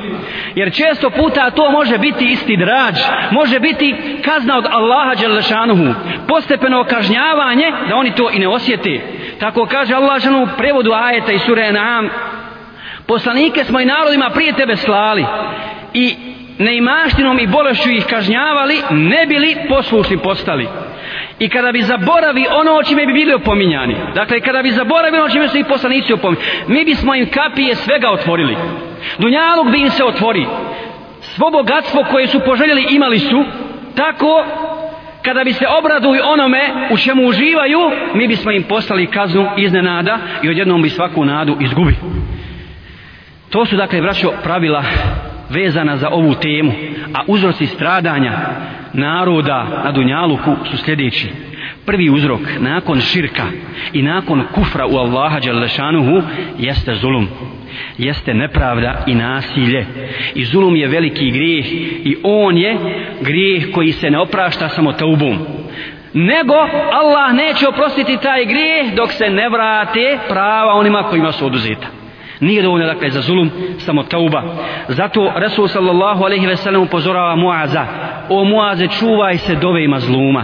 Jer 0.56 0.74
često 0.74 1.10
puta 1.10 1.50
to 1.50 1.72
može 1.72 1.98
biti 1.98 2.26
isti 2.26 2.58
drađ 2.58 2.96
može 3.32 3.60
biti 3.60 3.96
kazna 4.26 4.58
od 4.58 4.66
Allaha 4.72 5.16
Đalešanuhu 5.22 5.94
postepeno 6.28 6.84
kažnjavanje 6.84 7.72
da 7.90 7.96
oni 7.96 8.12
to 8.16 8.30
i 8.32 8.40
ne 8.40 8.48
osjete 8.48 9.02
tako 9.40 9.66
kaže 9.66 9.94
Allah 9.94 10.22
ženu 10.22 10.44
u 10.44 10.48
prevodu 10.58 10.92
ajeta 10.94 11.32
i 11.32 11.40
sure 11.40 11.72
Naam 11.72 12.10
poslanike 13.08 13.64
smo 13.64 13.80
i 13.80 13.86
narodima 13.86 14.30
prije 14.30 14.54
tebe 14.54 14.76
slali 14.76 15.26
i 15.94 16.16
neimaštinom 16.60 17.40
i 17.40 17.48
bolešću 17.48 17.90
ih 17.90 18.06
kažnjavali 18.06 18.82
ne 18.90 19.26
bili 19.28 19.58
poslušni 19.70 20.18
postali. 20.18 20.68
I 21.40 21.50
kada 21.50 21.72
bi 21.72 21.82
zaboravi 21.82 22.46
ono 22.52 22.72
o 22.72 22.84
čime 22.84 23.06
bi 23.06 23.14
bili 23.14 23.34
opominjani 23.34 23.96
dakle 24.16 24.42
kada 24.42 24.62
bi 24.62 24.72
zaboravi 24.72 25.18
ono 25.18 25.26
o 25.26 25.30
čime 25.30 25.48
su 25.48 25.58
i 25.58 25.64
poslanici 25.64 26.14
opominjani 26.14 26.50
mi 26.68 26.86
bismo 26.86 27.16
im 27.16 27.30
kapije 27.30 27.76
svega 27.76 28.10
otvorili. 28.12 28.58
Dunjalog 29.18 29.72
bi 29.72 29.82
im 29.82 29.90
se 29.90 30.04
otvori. 30.04 30.46
Svo 31.22 31.52
bogatstvo 31.52 32.06
koje 32.12 32.28
su 32.28 32.40
poželjeli 32.40 32.88
imali 32.90 33.20
su 33.20 33.44
tako 33.96 34.46
kada 35.26 35.44
bi 35.44 35.54
se 35.54 35.66
obraduju 35.80 36.22
onome 36.24 36.62
u 36.92 36.98
čemu 36.98 37.28
uživaju 37.28 37.80
mi 38.16 38.28
bismo 38.28 38.52
im 38.52 38.64
poslali 38.64 39.08
kaznu 39.08 39.48
iznenada 39.58 40.20
i 40.44 40.50
odjednom 40.50 40.82
bi 40.82 40.90
svaku 40.90 41.26
nadu 41.26 41.58
izgubi 41.62 41.96
to 43.50 43.66
su 43.66 43.76
dakle 43.76 44.02
braćo 44.02 44.32
pravila 44.44 44.84
vezana 45.50 45.98
za 45.98 46.10
ovu 46.10 46.34
temu 46.34 46.72
a 47.14 47.20
uzroci 47.28 47.66
stradanja 47.66 48.32
naroda 48.94 49.82
na 49.84 49.92
Dunjaluku 49.92 50.56
su 50.72 50.78
sljedeći. 50.78 51.30
Prvi 51.86 52.10
uzrok 52.10 52.42
nakon 52.60 53.00
širka 53.00 53.44
i 53.94 54.02
nakon 54.02 54.44
kufra 54.54 54.86
u 54.88 54.98
Allaha 54.98 55.40
Đalešanuhu 55.40 56.22
jeste 56.58 56.96
zulum 56.96 57.28
jeste 57.98 58.34
nepravda 58.34 59.04
i 59.08 59.16
nasilje 59.16 59.86
i 60.36 60.46
zulum 60.46 60.76
je 60.76 60.88
veliki 60.88 61.32
grijeh 61.32 61.66
i 62.06 62.18
on 62.24 62.58
je 62.58 62.78
grijeh 63.22 63.72
koji 63.74 63.92
se 63.92 64.10
ne 64.10 64.20
oprašta 64.20 64.70
samo 64.70 64.94
taubom 64.94 65.38
nego 66.14 66.54
Allah 66.94 67.34
neće 67.34 67.68
oprostiti 67.68 68.18
taj 68.18 68.46
grijeh 68.46 68.96
dok 68.96 69.12
se 69.12 69.30
ne 69.30 69.50
vrate 69.50 70.18
prava 70.30 70.74
onima 70.74 71.04
kojima 71.04 71.32
su 71.32 71.46
oduzeta 71.46 71.88
Nije 72.40 72.62
dovoljno 72.62 72.86
dakle 72.86 73.10
za 73.10 73.22
zulum, 73.22 73.52
samo 73.78 74.04
tauba. 74.04 74.44
Zato 74.88 75.32
Resul 75.36 75.68
sallallahu 75.68 76.24
alaihi 76.24 76.48
ve 76.48 76.56
sellem 76.56 76.82
upozorava 76.82 77.36
Muaza. 77.36 77.86
O 78.30 78.44
Muaze, 78.44 78.88
čuvaj 78.88 79.38
se 79.38 79.56
dove 79.56 79.84
ima 79.84 80.00
zluma. 80.00 80.44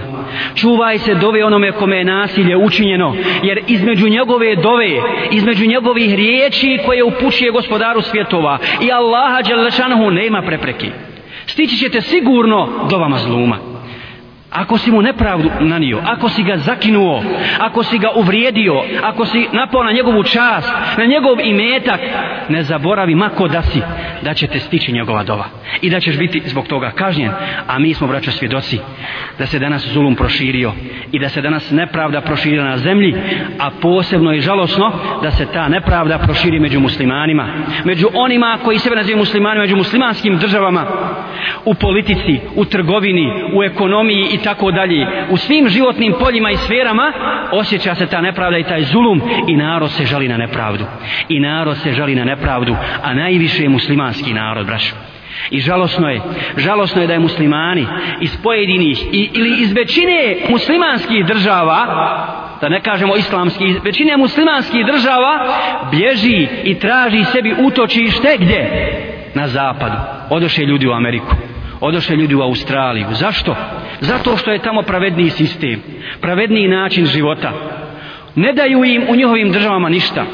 Čuvaj 0.56 0.98
se 0.98 1.14
dove 1.16 1.46
onome 1.46 1.72
kome 1.72 1.98
je 1.98 2.04
nasilje 2.04 2.58
učinjeno. 2.58 3.16
Jer 3.44 3.60
između 3.68 4.10
njegove 4.10 4.56
dove, 4.56 4.90
između 5.32 5.66
njegovih 5.66 6.16
riječi 6.16 6.80
koje 6.86 7.04
upućuje 7.04 7.52
gospodaru 7.52 8.02
svjetova 8.02 8.58
i 8.82 8.92
Allaha 8.92 9.42
Đalešanohu 9.42 10.12
nema 10.12 10.42
prepreki. 10.42 10.90
Stići 11.46 11.78
ćete 11.78 12.02
sigurno 12.02 12.70
do 12.90 12.98
vama 12.98 13.18
zluma. 13.18 13.58
Ako 14.52 14.78
si 14.78 14.92
mu 14.92 15.02
nepravdu 15.02 15.50
nanio, 15.60 16.00
ako 16.06 16.30
si 16.30 16.44
ga 16.44 16.58
zakinuo, 16.58 17.24
ako 17.60 17.84
si 17.84 17.98
ga 17.98 18.10
uvrijedio, 18.16 18.84
ako 19.04 19.26
si 19.26 19.48
napao 19.52 19.84
na 19.84 19.92
njegovu 19.92 20.24
čast, 20.24 20.74
na 20.98 21.06
njegov 21.06 21.40
imetak, 21.44 22.00
ne 22.50 22.64
zaboravi 22.64 23.16
mako 23.16 23.48
da 23.48 23.62
si, 23.62 23.82
da 24.24 24.34
će 24.34 24.48
te 24.48 24.60
stići 24.60 24.92
njegova 24.92 25.24
dova. 25.24 25.46
I 25.82 25.90
da 25.90 26.00
ćeš 26.00 26.18
biti 26.18 26.42
zbog 26.46 26.68
toga 26.68 26.92
kažnjen. 26.92 27.32
A 27.68 27.80
mi 27.80 27.94
smo, 27.94 28.08
braćo, 28.08 28.32
svjedoci 28.32 28.80
da 29.40 29.46
se 29.46 29.60
danas 29.60 29.88
zulum 29.88 30.16
proširio 30.16 30.72
i 31.12 31.20
da 31.20 31.30
se 31.30 31.42
danas 31.42 31.72
nepravda 31.72 32.22
proširila 32.22 32.66
na 32.66 32.78
zemlji, 32.78 33.16
a 33.60 33.70
posebno 33.82 34.34
i 34.34 34.42
žalosno 34.42 34.92
da 35.24 35.32
se 35.32 35.46
ta 35.54 35.68
nepravda 35.68 36.18
proširi 36.18 36.60
među 36.60 36.80
muslimanima. 36.80 37.48
Među 37.86 38.08
onima 38.14 38.58
koji 38.64 38.80
sebe 38.80 38.96
nazivaju 38.96 39.18
muslimanima, 39.18 39.64
među 39.64 39.76
muslimanskim 39.76 40.38
državama, 40.38 40.86
u 41.66 41.74
politici, 41.74 42.40
u 42.56 42.66
trgovini, 42.66 43.28
u 43.56 43.64
ekonomiji 43.64 44.28
i 44.34 44.38
tako 44.38 44.72
dalje 44.72 45.08
u 45.30 45.38
svim 45.38 45.70
životnim 45.70 46.14
poljima 46.20 46.52
i 46.52 46.58
sferama 46.58 47.14
osjeća 47.52 47.96
se 47.96 48.06
ta 48.06 48.22
nepravda 48.22 48.58
i 48.58 48.64
taj 48.64 48.84
zulum 48.84 49.22
i 49.48 49.56
narod 49.56 49.92
se 49.92 50.06
žali 50.06 50.28
na 50.28 50.38
nepravdu 50.38 50.86
i 51.30 51.40
narod 51.40 51.78
se 51.78 51.94
žali 51.94 52.16
na 52.16 52.24
nepravdu 52.24 52.76
a 53.04 53.14
najviše 53.14 53.64
je 53.64 53.70
muslimanski 54.12 54.34
narod 54.34 54.66
braćo 54.66 54.96
I 55.50 55.60
žalosno 55.60 56.10
je, 56.10 56.22
žalosno 56.58 57.02
je 57.02 57.08
da 57.08 57.14
je 57.14 57.20
muslimani 57.20 57.86
iz 58.22 58.38
pojedinih 58.44 58.98
i, 59.12 59.30
ili 59.34 59.62
iz 59.62 59.74
većine 59.74 60.38
muslimanskih 60.50 61.26
država, 61.26 61.86
da 62.62 62.70
ne 62.70 62.82
kažemo 62.82 63.16
islamski, 63.16 63.66
iz 63.66 63.78
većine 63.84 64.18
muslimanskih 64.18 64.86
država 64.86 65.48
bježi 65.92 66.48
i 66.64 66.80
traži 66.80 67.24
sebi 67.24 67.56
utočište 67.60 68.38
gdje? 68.40 68.62
Na 69.36 69.48
zapadu. 69.48 69.98
Odoše 70.30 70.62
ljudi 70.62 70.88
u 70.88 70.92
Ameriku 70.92 71.36
odoše 71.82 72.16
ljudi 72.16 72.36
u 72.36 72.42
Australiju. 72.42 73.08
Zašto? 73.12 73.56
Zato 74.00 74.38
što 74.38 74.52
je 74.52 74.60
tamo 74.60 74.82
pravedniji 74.82 75.30
sistem, 75.30 75.82
pravedniji 76.22 76.68
način 76.68 77.06
života. 77.06 77.52
Ne 78.36 78.54
daju 78.54 78.84
im 78.84 79.04
u 79.10 79.16
njihovim 79.16 79.52
državama 79.52 79.90
ništa. 79.90 80.26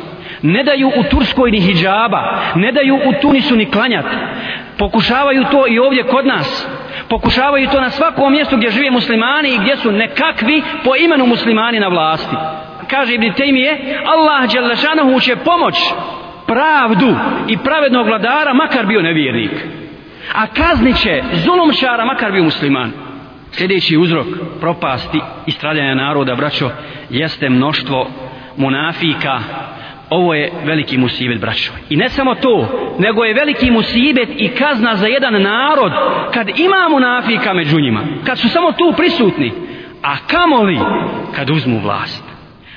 Ne 0.42 0.64
daju 0.64 0.88
u 0.88 1.04
Turskoj 1.04 1.52
ni 1.52 1.60
hijjaba, 1.60 2.40
ne 2.56 2.72
daju 2.72 2.96
u 2.96 3.14
Tunisu 3.22 3.56
ni 3.56 3.72
klanjat. 3.72 4.06
Pokušavaju 4.78 5.46
to 5.52 5.68
i 5.68 5.80
ovdje 5.80 6.04
kod 6.04 6.26
nas. 6.26 6.68
Pokušavaju 7.10 7.70
to 7.72 7.82
na 7.82 7.90
svakom 7.90 8.32
mjestu 8.32 8.58
gdje 8.58 8.72
žive 8.72 8.92
muslimani 8.92 9.50
i 9.50 9.58
gdje 9.58 9.78
su 9.78 9.92
nekakvi 9.92 10.64
po 10.84 10.96
imenu 10.96 11.26
muslimani 11.26 11.80
na 11.80 11.88
vlasti. 11.88 12.36
Kaže 12.90 13.14
Ibn 13.14 13.26
Taymiye, 13.26 13.78
Allah 14.06 14.52
Đelešanohu 14.54 15.20
će 15.20 15.36
pomoć 15.36 15.76
pravdu 16.48 17.16
i 17.48 17.58
pravednog 17.58 18.08
vladara, 18.08 18.54
makar 18.54 18.86
bio 18.86 19.02
nevjernik 19.02 19.52
a 20.34 20.48
kaznit 20.48 20.98
će 20.98 21.24
zulumčara 21.34 22.06
makar 22.06 22.32
bio 22.32 22.44
musliman 22.44 22.92
sljedeći 23.52 23.98
uzrok 23.98 24.28
propasti 24.60 25.20
i 25.46 25.52
stradanja 25.52 25.96
naroda 25.96 26.36
braćo 26.36 26.70
jeste 27.10 27.50
mnoštvo 27.50 28.08
munafika 28.58 29.40
ovo 30.10 30.34
je 30.34 30.52
veliki 30.66 30.98
musibet 30.98 31.42
braćo. 31.42 31.72
I 31.90 31.98
ne 31.98 32.10
samo 32.10 32.36
to 32.36 32.68
nego 33.00 33.24
je 33.24 33.34
veliki 33.34 33.72
musibet 33.72 34.30
i 34.38 34.48
kazna 34.48 34.96
za 34.96 35.08
jedan 35.08 35.42
narod 35.42 35.92
kad 36.34 36.50
ima 36.60 36.90
munafika 36.90 37.54
među 37.54 37.80
njima 37.80 38.02
kad 38.26 38.40
su 38.40 38.50
samo 38.50 38.72
tu 38.72 38.94
prisutni 38.98 39.52
a 40.04 40.16
kamoli 40.28 40.80
kad 41.36 41.50
uzmu 41.50 41.80
vlast. 41.80 42.24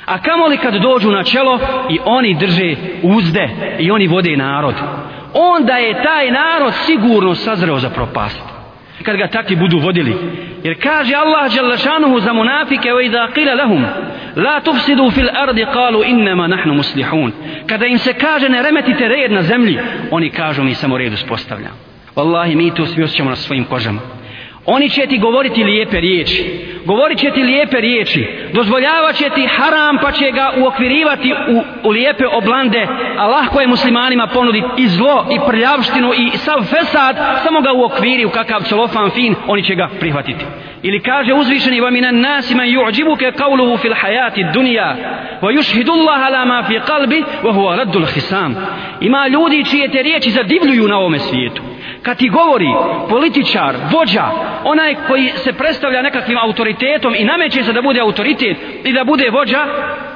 A 0.06 0.18
kamoli 0.18 0.56
kad 0.56 0.74
dođu 0.74 1.10
na 1.10 1.22
čelo 1.22 1.58
i 1.90 1.98
oni 2.04 2.34
drže 2.34 2.74
uzde 3.02 3.48
i 3.78 3.90
oni 3.90 4.06
vode 4.06 4.36
narod. 4.36 4.74
Onda 5.34 5.72
je 5.72 6.02
taj 6.02 6.30
narod 6.30 6.74
sigurno 6.86 7.34
sazreo 7.34 7.78
za 7.78 7.90
propast 7.90 8.42
kad 9.02 9.16
ga 9.16 9.26
takvi 9.26 9.56
budu 9.56 9.78
vodili. 9.78 10.16
Jer 10.64 10.82
kaže 10.82 11.14
Allah 11.14 11.52
dželle 11.52 11.76
za 12.20 12.32
munafike 12.32 12.92
ve 12.92 13.06
iza 13.06 13.28
qila 13.34 13.56
lahum 13.56 13.84
la 14.36 14.60
tufsidu 14.60 15.10
fil 15.10 15.28
ardi 15.34 15.64
qalu 15.64 16.04
innama 16.04 16.48
nahnu 16.48 16.74
muslihun. 16.74 17.32
Kada 17.66 17.86
im 17.86 17.98
se 17.98 18.12
kaže 18.14 18.48
ne 18.48 18.62
remetite 18.62 19.08
red 19.08 19.32
na 19.32 19.42
zemlji 19.42 19.78
oni 20.10 20.30
kažu 20.30 20.62
mi 20.62 20.74
samo 20.74 20.98
red 20.98 21.12
uspostavljamo. 21.12 21.74
Wallahi 22.16 22.56
mi 22.56 22.74
to 22.74 22.86
svi 22.86 23.02
osjećamo 23.02 23.30
na 23.30 23.36
svojim 23.36 23.64
kožama. 23.64 24.00
Oni 24.66 24.90
će 24.90 25.06
ti 25.06 25.18
govoriti 25.18 25.64
lijepe 25.64 26.00
riječi 26.00 26.69
govorit 26.84 27.18
će 27.18 27.30
ti 27.30 27.42
lijepe 27.42 27.80
riječi, 27.80 28.28
dozvoljavat 28.52 29.16
će 29.16 29.30
ti 29.34 29.46
haram 29.46 29.98
pa 30.02 30.12
će 30.12 30.30
ga 30.30 30.52
uokvirivati 30.58 31.32
u, 31.32 31.88
u 31.88 31.90
lijepe 31.90 32.26
oblande, 32.26 32.86
a 33.18 33.26
lahko 33.26 33.60
je 33.60 33.66
muslimanima 33.66 34.26
ponuditi 34.26 34.66
i 34.76 34.88
zlo, 34.88 35.26
i 35.30 35.38
prljavštinu, 35.48 36.12
i 36.16 36.30
sav 36.30 36.64
fesad, 36.64 37.16
samo 37.44 37.60
ga 37.60 37.72
uokviri 37.72 38.24
u 38.24 38.30
kakav 38.30 38.62
celofan 38.62 39.10
fin, 39.10 39.34
oni 39.46 39.62
će 39.62 39.74
ga 39.74 39.88
prihvatiti. 40.00 40.44
Ili 40.82 41.00
kaže 41.00 41.34
uzvišeni 41.34 41.80
wa 41.80 41.90
minan 41.90 42.20
nasi 42.20 42.54
man 42.54 42.66
yu'jibuka 42.66 43.32
qawluhu 43.32 43.78
fil 43.78 43.94
hayati 43.94 44.44
dunya 44.54 44.96
wa 45.42 45.50
yashhadu 45.56 45.92
Allah 45.92 46.26
ala 46.26 46.44
ma 46.44 46.62
fi 46.62 46.80
qalbi 46.80 47.24
wa 47.42 47.52
huwa 47.52 47.76
raddul 47.76 48.06
khisam. 48.06 48.56
Ima 49.00 49.28
ljudi 49.28 49.64
čije 49.64 49.88
te 49.88 50.02
riječi 50.02 50.30
zadivljuju 50.30 50.88
na 50.88 50.98
ovome 50.98 51.18
svijetu 51.18 51.62
kad 52.02 52.16
ti 52.16 52.28
govori 52.28 52.66
političar, 53.08 53.76
vođa, 53.92 54.24
onaj 54.64 54.94
koji 55.08 55.28
se 55.28 55.52
predstavlja 55.52 56.02
nekakvim 56.02 56.38
autoritetom 56.38 57.14
i 57.14 57.24
nameće 57.24 57.64
se 57.64 57.72
da 57.72 57.82
bude 57.82 58.00
autoritet 58.00 58.56
i 58.84 58.92
da 58.92 59.04
bude 59.04 59.30
vođa, 59.30 59.66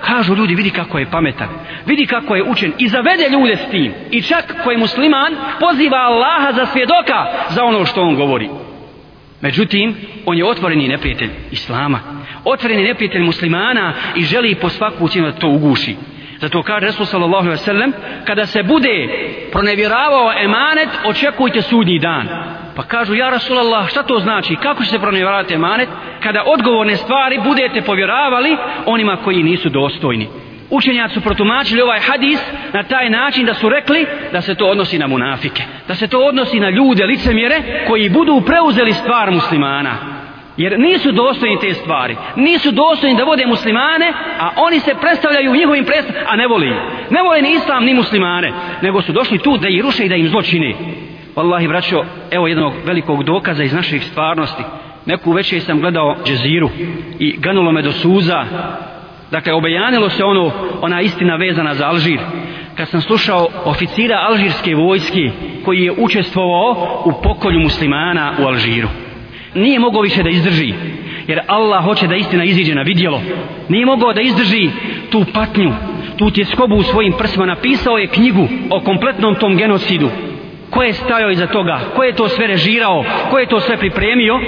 kažu 0.04 0.34
ljudi 0.34 0.54
vidi 0.54 0.70
kako 0.70 0.98
je 0.98 1.10
pametan, 1.10 1.48
vidi 1.86 2.06
kako 2.06 2.36
je 2.36 2.42
učen 2.42 2.72
i 2.78 2.88
zavede 2.88 3.28
ljude 3.32 3.56
s 3.56 3.70
tim. 3.70 3.92
I 4.10 4.22
čak 4.22 4.54
koji 4.64 4.76
musliman 4.76 5.36
poziva 5.60 5.98
Allaha 5.98 6.52
za 6.52 6.66
svjedoka 6.66 7.26
za 7.48 7.64
ono 7.64 7.84
što 7.84 8.02
on 8.02 8.14
govori. 8.14 8.48
Međutim, 9.40 9.96
on 10.26 10.38
je 10.38 10.44
otvoreni 10.44 10.88
neprijatelj 10.88 11.30
Islama, 11.50 12.00
otvoreni 12.44 12.82
neprijatelj 12.82 13.22
muslimana 13.22 13.94
i 14.16 14.22
želi 14.22 14.54
po 14.54 14.68
svaku 14.68 15.08
cijenu 15.08 15.30
da 15.30 15.38
to 15.38 15.48
uguši. 15.48 15.96
Zato 16.44 16.62
kaže 16.62 16.86
Resul 16.86 17.06
sallallahu 17.06 17.46
alaihi 17.46 17.64
sallam, 17.64 17.92
kada 18.24 18.46
se 18.46 18.62
bude 18.62 19.08
pronevjeravao 19.52 20.32
emanet, 20.42 20.88
očekujte 21.04 21.62
sudnji 21.62 21.98
dan. 21.98 22.28
Pa 22.76 22.82
kažu, 22.82 23.14
ja 23.14 23.30
Rasulallah, 23.30 23.88
šta 23.88 24.02
to 24.02 24.18
znači? 24.18 24.56
Kako 24.56 24.84
će 24.84 24.90
se 24.90 24.98
pronevjeravati 24.98 25.54
emanet? 25.54 25.88
Kada 26.22 26.42
odgovorne 26.46 26.96
stvari 26.96 27.40
budete 27.44 27.82
povjeravali 27.82 28.56
onima 28.86 29.16
koji 29.24 29.42
nisu 29.42 29.68
dostojni. 29.68 30.28
Učenjaci 30.70 31.14
su 31.14 31.20
protumačili 31.20 31.82
ovaj 31.82 32.00
hadis 32.00 32.40
na 32.72 32.82
taj 32.82 33.10
način 33.10 33.46
da 33.46 33.54
su 33.54 33.68
rekli 33.68 34.06
da 34.32 34.40
se 34.40 34.54
to 34.54 34.66
odnosi 34.66 34.98
na 34.98 35.06
munafike. 35.06 35.62
Da 35.88 35.94
se 35.94 36.08
to 36.08 36.18
odnosi 36.18 36.60
na 36.60 36.70
ljude, 36.70 37.06
licemjere, 37.06 37.84
koji 37.88 38.10
budu 38.10 38.42
preuzeli 38.46 38.92
stvar 38.92 39.30
muslimana. 39.30 40.13
Jer 40.56 40.80
nisu 40.80 41.12
dostojni 41.12 41.58
te 41.60 41.74
stvari. 41.74 42.16
Nisu 42.36 42.70
dostojni 42.70 43.16
da 43.16 43.24
vode 43.24 43.46
muslimane, 43.46 44.12
a 44.40 44.50
oni 44.56 44.80
se 44.80 44.94
predstavljaju 45.00 45.50
u 45.50 45.56
njihovim 45.56 45.84
predstavljama, 45.84 46.28
a 46.30 46.36
ne 46.36 46.46
voli. 46.46 46.68
Ne 47.10 47.22
vole 47.22 47.42
ni 47.42 47.52
islam, 47.52 47.84
ni 47.84 47.94
muslimane. 47.94 48.52
Nego 48.82 49.02
su 49.02 49.12
došli 49.12 49.38
tu 49.38 49.56
da 49.56 49.68
ih 49.68 49.82
ruše 49.82 50.04
i 50.04 50.08
da 50.08 50.14
im 50.14 50.28
zločine. 50.28 50.74
Wallahi, 51.36 51.68
braćo, 51.68 52.04
evo 52.30 52.46
jednog 52.46 52.72
velikog 52.84 53.24
dokaza 53.24 53.62
iz 53.62 53.72
naših 53.72 54.04
stvarnosti. 54.04 54.62
Neku 55.06 55.32
večer 55.32 55.60
sam 55.60 55.80
gledao 55.80 56.16
džeziru 56.24 56.70
i 57.18 57.36
ganulo 57.38 57.72
me 57.72 57.82
do 57.82 57.92
suza. 57.92 58.44
Dakle, 59.30 59.52
obejanilo 59.52 60.10
se 60.10 60.24
ono, 60.24 60.50
ona 60.80 61.00
istina 61.00 61.36
vezana 61.36 61.74
za 61.74 61.86
Alžir. 61.86 62.20
Kad 62.76 62.88
sam 62.88 63.00
slušao 63.00 63.48
oficira 63.64 64.16
alžirske 64.28 64.74
vojske 64.74 65.30
koji 65.64 65.82
je 65.82 65.92
učestvovao 65.98 67.02
u 67.04 67.22
pokolju 67.22 67.60
muslimana 67.60 68.34
u 68.42 68.46
Alžiru 68.46 68.88
nije 69.54 69.78
mogao 69.78 70.02
više 70.02 70.22
da 70.22 70.28
izdrži 70.28 70.74
jer 71.26 71.40
Allah 71.46 71.84
hoće 71.84 72.06
da 72.06 72.16
istina 72.16 72.44
iziđe 72.44 72.74
na 72.74 72.82
vidjelo. 72.82 73.20
Nije 73.68 73.86
mogao 73.86 74.12
da 74.12 74.20
izdrži 74.20 74.70
tu 75.10 75.24
patnju 75.34 75.72
tu 76.16 76.30
tjeskobu 76.30 76.74
u 76.76 76.82
svojim 76.82 77.12
prsima. 77.18 77.46
Napisao 77.46 77.98
je 77.98 78.06
knjigu 78.06 78.48
o 78.70 78.80
kompletnom 78.80 79.34
tom 79.34 79.56
genocidu. 79.56 80.10
Ko 80.70 80.82
je 80.82 80.92
stajao 80.92 81.30
iza 81.30 81.46
toga? 81.46 81.80
Ko 81.96 82.02
je 82.02 82.12
to 82.12 82.28
sve 82.28 82.46
režirao? 82.46 83.04
Ko 83.30 83.38
je 83.38 83.46
to 83.46 83.60
sve 83.60 83.76
pripremio? 83.76 84.40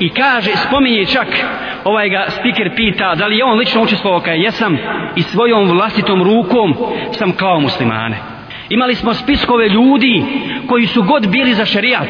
I 0.00 0.08
kaže, 0.08 0.50
spominje 0.56 1.04
čak 1.04 1.26
ovaj 1.84 2.08
ga 2.08 2.26
stiker 2.28 2.70
pita 2.76 3.14
da 3.14 3.26
li 3.26 3.36
je 3.36 3.44
on 3.44 3.58
lično 3.58 3.82
učestvovao? 3.82 4.20
Kaj 4.20 4.42
jesam 4.42 4.78
i 5.16 5.22
svojom 5.22 5.68
vlastitom 5.68 6.22
rukom 6.22 6.74
sam 7.12 7.32
kao 7.32 7.60
muslimane. 7.60 8.33
Imali 8.68 8.94
smo 8.94 9.14
spiskove 9.14 9.68
ljudi 9.68 10.24
koji 10.68 10.86
su 10.86 11.02
god 11.02 11.28
bili 11.28 11.54
za 11.54 11.64
šerijat, 11.64 12.08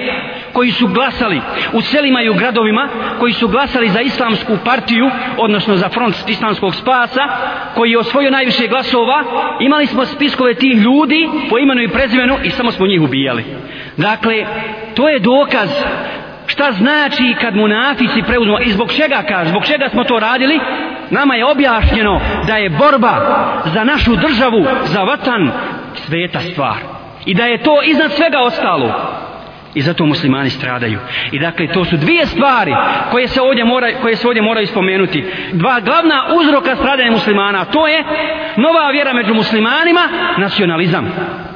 koji 0.53 0.71
su 0.71 0.87
glasali 0.89 1.41
u 1.73 1.81
selima 1.81 2.23
i 2.23 2.29
u 2.29 2.35
gradovima, 2.35 2.89
koji 3.19 3.33
su 3.33 3.49
glasali 3.49 3.89
za 3.89 4.01
islamsku 4.01 4.59
partiju, 4.65 5.11
odnosno 5.39 5.77
za 5.77 5.89
front 5.89 6.15
islamskog 6.29 6.75
spasa, 6.75 7.29
koji 7.75 7.91
je 7.91 7.99
osvojio 7.99 8.31
najviše 8.31 8.67
glasova. 8.67 9.25
Imali 9.61 9.87
smo 9.87 10.05
spiskove 10.05 10.55
tih 10.55 10.77
ljudi 10.77 11.29
po 11.51 11.59
imenu 11.59 11.83
i 11.83 11.89
prezimenu 11.89 12.37
i 12.45 12.51
samo 12.51 12.71
smo 12.71 12.87
njih 12.87 13.03
ubijali. 13.03 13.45
Dakle, 13.97 14.47
to 14.95 15.09
je 15.09 15.19
dokaz 15.19 15.71
šta 16.47 16.73
znači 16.73 17.35
kad 17.41 17.57
munafici 17.57 18.23
preuzmu 18.27 18.57
i 18.61 18.71
zbog 18.71 18.93
čega 18.93 19.23
kaže, 19.29 19.51
zbog 19.51 19.65
čega 19.67 19.89
smo 19.89 20.05
to 20.05 20.19
radili, 20.19 20.61
nama 21.11 21.35
je 21.35 21.47
objašnjeno 21.47 22.21
da 22.47 22.57
je 22.57 22.71
borba 22.71 23.15
za 23.75 23.85
našu 23.85 24.17
državu, 24.17 24.67
za 24.85 25.03
vatan, 25.03 25.53
sveta 25.97 26.41
stvar. 26.41 26.77
I 27.27 27.35
da 27.35 27.45
je 27.45 27.63
to 27.63 27.83
iznad 27.83 28.13
svega 28.13 28.41
ostalo. 28.41 28.95
I 29.75 29.81
zato 29.83 30.07
muslimani 30.07 30.51
stradaju. 30.51 30.99
I 31.33 31.39
dakle, 31.39 31.67
to 31.73 31.85
su 31.85 31.97
dvije 31.97 32.27
stvari 32.27 32.73
koje 33.11 33.29
se 33.29 33.41
ovdje 33.41 33.65
mora, 33.65 33.89
koje 34.03 34.17
se 34.17 34.27
ovdje 34.27 34.43
mora 34.43 34.67
spomenuti. 34.67 35.25
Dva 35.53 35.81
glavna 35.81 36.27
uzroka 36.41 36.77
stradanja 36.77 37.11
muslimana. 37.11 37.65
To 37.65 37.87
je 37.87 38.05
nova 38.57 38.91
vjera 38.91 39.13
među 39.13 39.35
muslimanima, 39.35 40.01
nacionalizam 40.39 41.13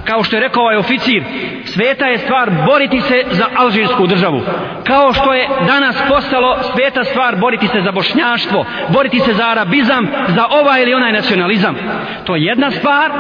kao 0.09 0.23
što 0.25 0.37
je 0.37 0.41
rekao 0.41 0.63
ovaj 0.63 0.77
oficir, 0.77 1.23
sveta 1.65 2.07
je 2.07 2.19
stvar 2.19 2.51
boriti 2.67 3.01
se 3.01 3.25
za 3.31 3.47
alžirsku 3.57 4.07
državu. 4.07 4.41
Kao 4.87 5.13
što 5.13 5.35
je 5.35 5.49
danas 5.67 5.97
postalo 6.09 6.59
sveta 6.75 7.05
stvar 7.05 7.37
boriti 7.37 7.67
se 7.67 7.81
za 7.81 7.93
bošnjaštvo, 7.93 8.65
boriti 8.89 9.21
se 9.21 9.33
za 9.33 9.49
arabizam, 9.49 10.09
za 10.29 10.47
ovaj 10.51 10.83
ili 10.83 10.95
onaj 10.95 11.13
nacionalizam. 11.13 11.77
To 12.25 12.37
je 12.37 12.45
jedna 12.45 12.71
stvar, 12.71 13.11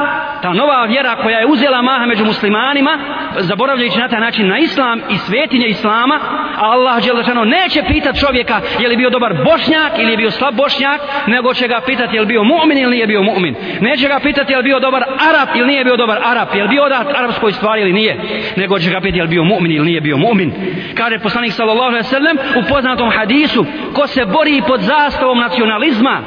ta 0.42 0.52
nova 0.52 0.84
vjera 0.84 1.16
koja 1.22 1.38
je 1.38 1.46
uzela 1.46 1.82
maha 1.82 2.06
među 2.06 2.24
muslimanima, 2.24 2.98
zaboravljajući 3.38 3.98
na 3.98 4.08
taj 4.08 4.20
način 4.20 4.48
na 4.48 4.58
islam 4.58 5.00
i 5.10 5.18
svetinje 5.18 5.66
islama, 5.66 6.20
a 6.56 6.70
Allah 6.70 7.04
Đelešano 7.04 7.44
neće 7.44 7.82
pitat 7.88 8.20
čovjeka 8.20 8.60
je 8.78 8.88
li 8.88 8.96
bio 8.96 9.10
dobar 9.10 9.34
bošnjak 9.44 9.92
ili 9.98 10.10
je 10.10 10.16
bio 10.16 10.30
slab 10.30 10.54
bošnjak, 10.54 11.00
nego 11.26 11.54
će 11.54 11.68
ga 11.68 11.80
pitati 11.86 12.16
je 12.16 12.20
li 12.20 12.26
bio 12.26 12.42
mu'min 12.42 12.82
ili 12.82 12.90
nije 12.90 13.06
bio 13.06 13.20
mu'min. 13.20 13.54
Neće 13.80 14.08
ga 14.08 14.20
pitati 14.22 14.52
je 14.52 14.56
li 14.56 14.62
bio 14.62 14.80
dobar 14.80 15.02
arab 15.30 15.48
ili 15.54 15.66
nije 15.66 15.84
bio 15.84 15.96
dobar 15.96 16.18
arab, 16.24 16.48
je 16.54 16.62
li 16.62 16.68
bio 16.68 16.77
bio 16.78 16.84
odat 16.84 17.06
arapskoj 17.16 17.52
stvari 17.52 17.82
ili 17.82 17.92
nije, 17.92 18.16
nego 18.56 18.78
će 18.78 18.90
ga 18.90 19.00
piti 19.00 19.18
je 19.18 19.22
li 19.22 19.28
bio 19.28 19.42
mu'min 19.42 19.76
ili 19.76 19.86
nije 19.86 20.00
bio 20.00 20.16
mu'min. 20.16 20.50
Kaže 20.94 21.18
poslanik 21.18 21.52
sallallahu 21.52 21.88
alaihi 21.88 22.04
sallam 22.04 22.36
u 22.58 22.62
poznatom 22.68 23.10
hadisu, 23.10 23.66
ko 23.92 24.06
se 24.06 24.24
bori 24.24 24.62
pod 24.66 24.80
zastavom 24.80 25.38
nacionalizma 25.38 26.22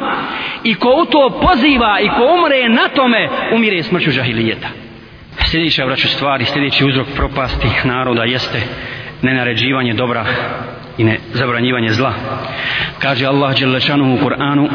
i 0.63 0.75
ko 0.75 0.89
u 1.01 1.05
to 1.05 1.39
poziva 1.41 1.99
i 1.99 2.07
ko 2.07 2.23
umre 2.37 2.69
na 2.69 2.87
tome, 2.95 3.29
umire 3.55 3.83
smrću 3.83 4.11
žahilijeta. 4.11 4.67
Sljedeća 5.51 5.85
vraću 5.85 6.07
stvari, 6.07 6.45
sljedeći 6.45 6.85
uzrok 6.85 7.07
propasti 7.15 7.67
naroda 7.83 8.23
jeste 8.23 8.61
nenaređivanje 9.21 9.93
dobra 9.93 10.25
i 10.97 11.03
ne 11.03 11.19
zabranjivanje 11.33 11.89
zla. 11.89 12.13
Kaže 12.99 13.25
Allah 13.25 13.55
dželle 13.55 13.79
šanuhu 13.79 14.13
u 14.13 14.17
Kur'anu: 14.17 14.69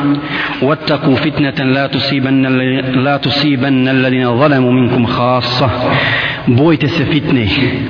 "Wattaqu 0.61 1.23
fitnatan 1.23 1.73
la 1.73 1.89
tusibanna 1.89 2.49
la 3.05 3.19
tusibanna 3.19 3.91
alladhina 3.91 4.37
zalamu 4.39 4.73
minkum 4.73 5.07
khassa." 5.07 5.71
Bojte 6.47 6.89
se 6.89 7.05
fitne, 7.05 7.49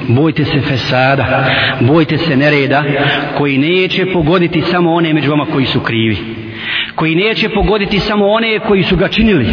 bojte 0.09 0.45
se 0.45 0.61
fesada, 0.61 1.51
bojte 1.81 2.19
se 2.19 2.37
nereda 2.37 2.85
koji 3.39 3.59
neće 3.59 4.07
pogoditi 4.13 4.61
samo 4.61 4.95
one 4.95 5.13
među 5.13 5.31
vama 5.31 5.47
koji 5.53 5.67
su 5.67 5.81
krivi 5.81 6.46
koji 6.97 7.15
neće 7.15 7.49
pogoditi 7.49 8.01
samo 8.01 8.27
one 8.27 8.59
koji 8.59 8.83
su 8.83 8.97
ga 8.97 9.09
činili, 9.09 9.47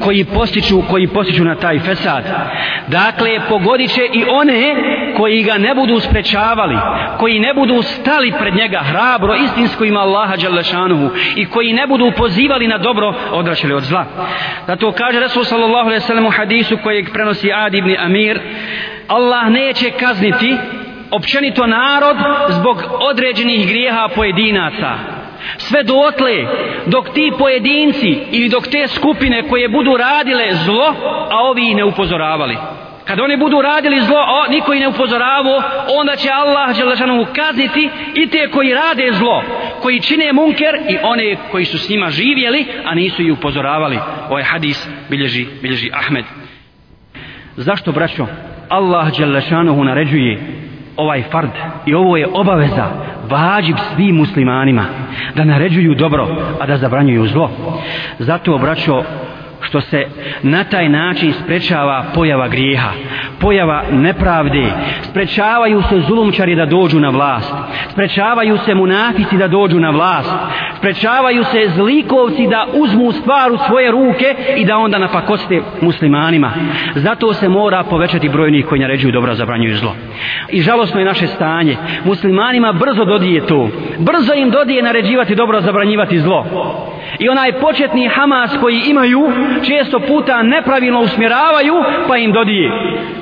koji 0.00 0.24
postiču, 0.24 0.82
koji 0.90 1.06
postiču 1.06 1.44
na 1.44 1.54
taj 1.54 1.78
fesad. 1.78 2.24
Dakle, 2.86 3.40
pogodit 3.48 3.90
će 3.90 4.02
i 4.12 4.24
one 4.30 4.74
koji 5.16 5.42
ga 5.42 5.58
ne 5.58 5.74
budu 5.74 6.00
sprečavali, 6.00 6.76
koji 7.18 7.38
ne 7.38 7.54
budu 7.54 7.82
stali 7.82 8.32
pred 8.40 8.54
njega 8.54 8.78
hrabro, 8.78 9.34
istinsko 9.34 9.84
ima 9.84 10.00
Allaha 10.00 10.36
Đalešanuhu 10.36 11.10
i 11.36 11.46
koji 11.46 11.72
ne 11.72 11.86
budu 11.86 12.12
pozivali 12.16 12.68
na 12.68 12.78
dobro, 12.78 13.14
odraćali 13.32 13.74
od 13.74 13.82
zla. 13.82 14.04
Da 14.66 14.76
to 14.76 14.92
kaže 14.92 15.20
Resul 15.20 15.44
sallallahu 15.44 15.86
alaihi 15.86 16.00
sallam 16.00 16.26
u 16.26 16.30
hadisu 16.30 16.78
kojeg 16.82 17.12
prenosi 17.12 17.52
Ad 17.52 17.74
ibn 17.74 17.94
Amir, 17.98 18.40
Allah 19.08 19.50
neće 19.50 19.90
kazniti 19.90 20.56
općenito 21.10 21.66
narod 21.66 22.16
zbog 22.48 22.82
određenih 23.00 23.68
grijeha 23.68 24.08
pojedinaca 24.14 25.17
sve 25.56 25.82
dotle 25.82 26.46
dok 26.86 27.08
ti 27.14 27.32
pojedinci 27.38 28.18
ili 28.30 28.48
dok 28.48 28.66
te 28.66 28.88
skupine 28.88 29.48
koje 29.48 29.68
budu 29.68 29.96
radile 29.96 30.52
zlo 30.52 30.94
a 31.30 31.44
ovi 31.44 31.74
ne 31.74 31.84
upozoravali. 31.84 32.56
Kad 33.04 33.20
oni 33.20 33.36
budu 33.36 33.62
radili 33.62 34.00
zlo 34.00 34.16
a 34.16 34.50
niko 34.50 34.72
ih 34.74 34.80
ne 34.80 34.88
upozoravao 34.88 35.62
onda 36.00 36.16
će 36.16 36.30
Allah 36.30 36.76
Đelešanu 36.76 37.26
kazniti 37.36 37.90
i 38.14 38.26
te 38.26 38.50
koji 38.50 38.74
rade 38.74 39.12
zlo 39.12 39.42
koji 39.82 40.00
čine 40.00 40.32
munker 40.32 40.74
i 40.88 40.96
one 41.02 41.36
koji 41.50 41.64
su 41.64 41.78
s 41.78 41.88
njima 41.88 42.10
živjeli 42.10 42.66
a 42.84 42.94
nisu 42.94 43.22
ih 43.22 43.32
upozoravali. 43.32 43.98
Ovaj 44.30 44.42
hadis 44.42 44.88
bilježi, 45.10 45.46
bilježi 45.62 45.90
Ahmed. 45.92 46.24
Zašto 47.56 47.92
braćo 47.92 48.26
Allah 48.68 49.18
Đelešanu 49.18 49.84
naređuje 49.84 50.40
ovaj 50.98 51.22
fard 51.22 51.50
i 51.86 51.94
ovo 51.94 52.16
je 52.16 52.28
obaveza 52.32 52.86
vađib 53.30 53.76
svim 53.94 54.16
muslimanima 54.16 54.84
da 55.34 55.44
naređuju 55.44 55.94
dobro, 55.94 56.28
a 56.60 56.66
da 56.66 56.76
zabranjuju 56.76 57.26
zlo. 57.26 57.50
Zato 58.18 58.54
obraćao 58.54 59.04
što 59.60 59.80
se 59.80 60.06
na 60.42 60.64
taj 60.64 60.88
način 60.88 61.32
sprečava 61.32 62.04
pojava 62.14 62.48
grijeha, 62.48 62.90
pojava 63.40 63.82
nepravde, 63.90 64.72
sprečavaju 65.02 65.82
se 65.82 66.00
zulumčari 66.00 66.54
da 66.54 66.66
dođu 66.66 67.00
na 67.00 67.08
vlast, 67.08 67.54
sprečavaju 67.90 68.58
se 68.58 68.74
munafici 68.74 69.36
da 69.36 69.48
dođu 69.48 69.80
na 69.80 69.90
vlast, 69.90 70.32
sprečavaju 70.78 71.44
se 71.44 71.68
zlikovci 71.68 72.46
da 72.46 72.66
uzmu 72.72 73.12
stvar 73.12 73.52
u 73.52 73.58
svoje 73.66 73.90
ruke 73.90 74.34
i 74.56 74.64
da 74.64 74.76
onda 74.76 74.98
napakoste 74.98 75.60
muslimanima. 75.80 76.52
Zato 76.94 77.32
se 77.32 77.48
mora 77.48 77.84
povećati 77.84 78.28
brojnih 78.28 78.66
koji 78.66 78.80
naređuju 78.80 79.12
dobro, 79.12 79.34
zabranjuju 79.34 79.76
zlo. 79.76 79.94
I 80.48 80.60
žalosno 80.60 81.00
je 81.00 81.06
naše 81.06 81.26
stanje. 81.26 81.76
Muslimanima 82.04 82.72
brzo 82.72 83.04
dodije 83.04 83.46
to. 83.46 83.68
Brzo 83.98 84.34
im 84.34 84.50
dodije 84.50 84.82
naređivati 84.82 85.34
dobro, 85.34 85.60
zabranjivati 85.60 86.18
zlo. 86.18 86.46
I 87.18 87.28
onaj 87.28 87.52
početni 87.52 88.08
Hamas 88.08 88.56
koji 88.60 88.82
imaju, 88.86 89.32
često 89.62 90.00
puta 90.00 90.42
nepravilno 90.42 91.00
usmjeravaju, 91.00 91.74
pa 92.08 92.16
im 92.16 92.32
dodije. 92.32 92.70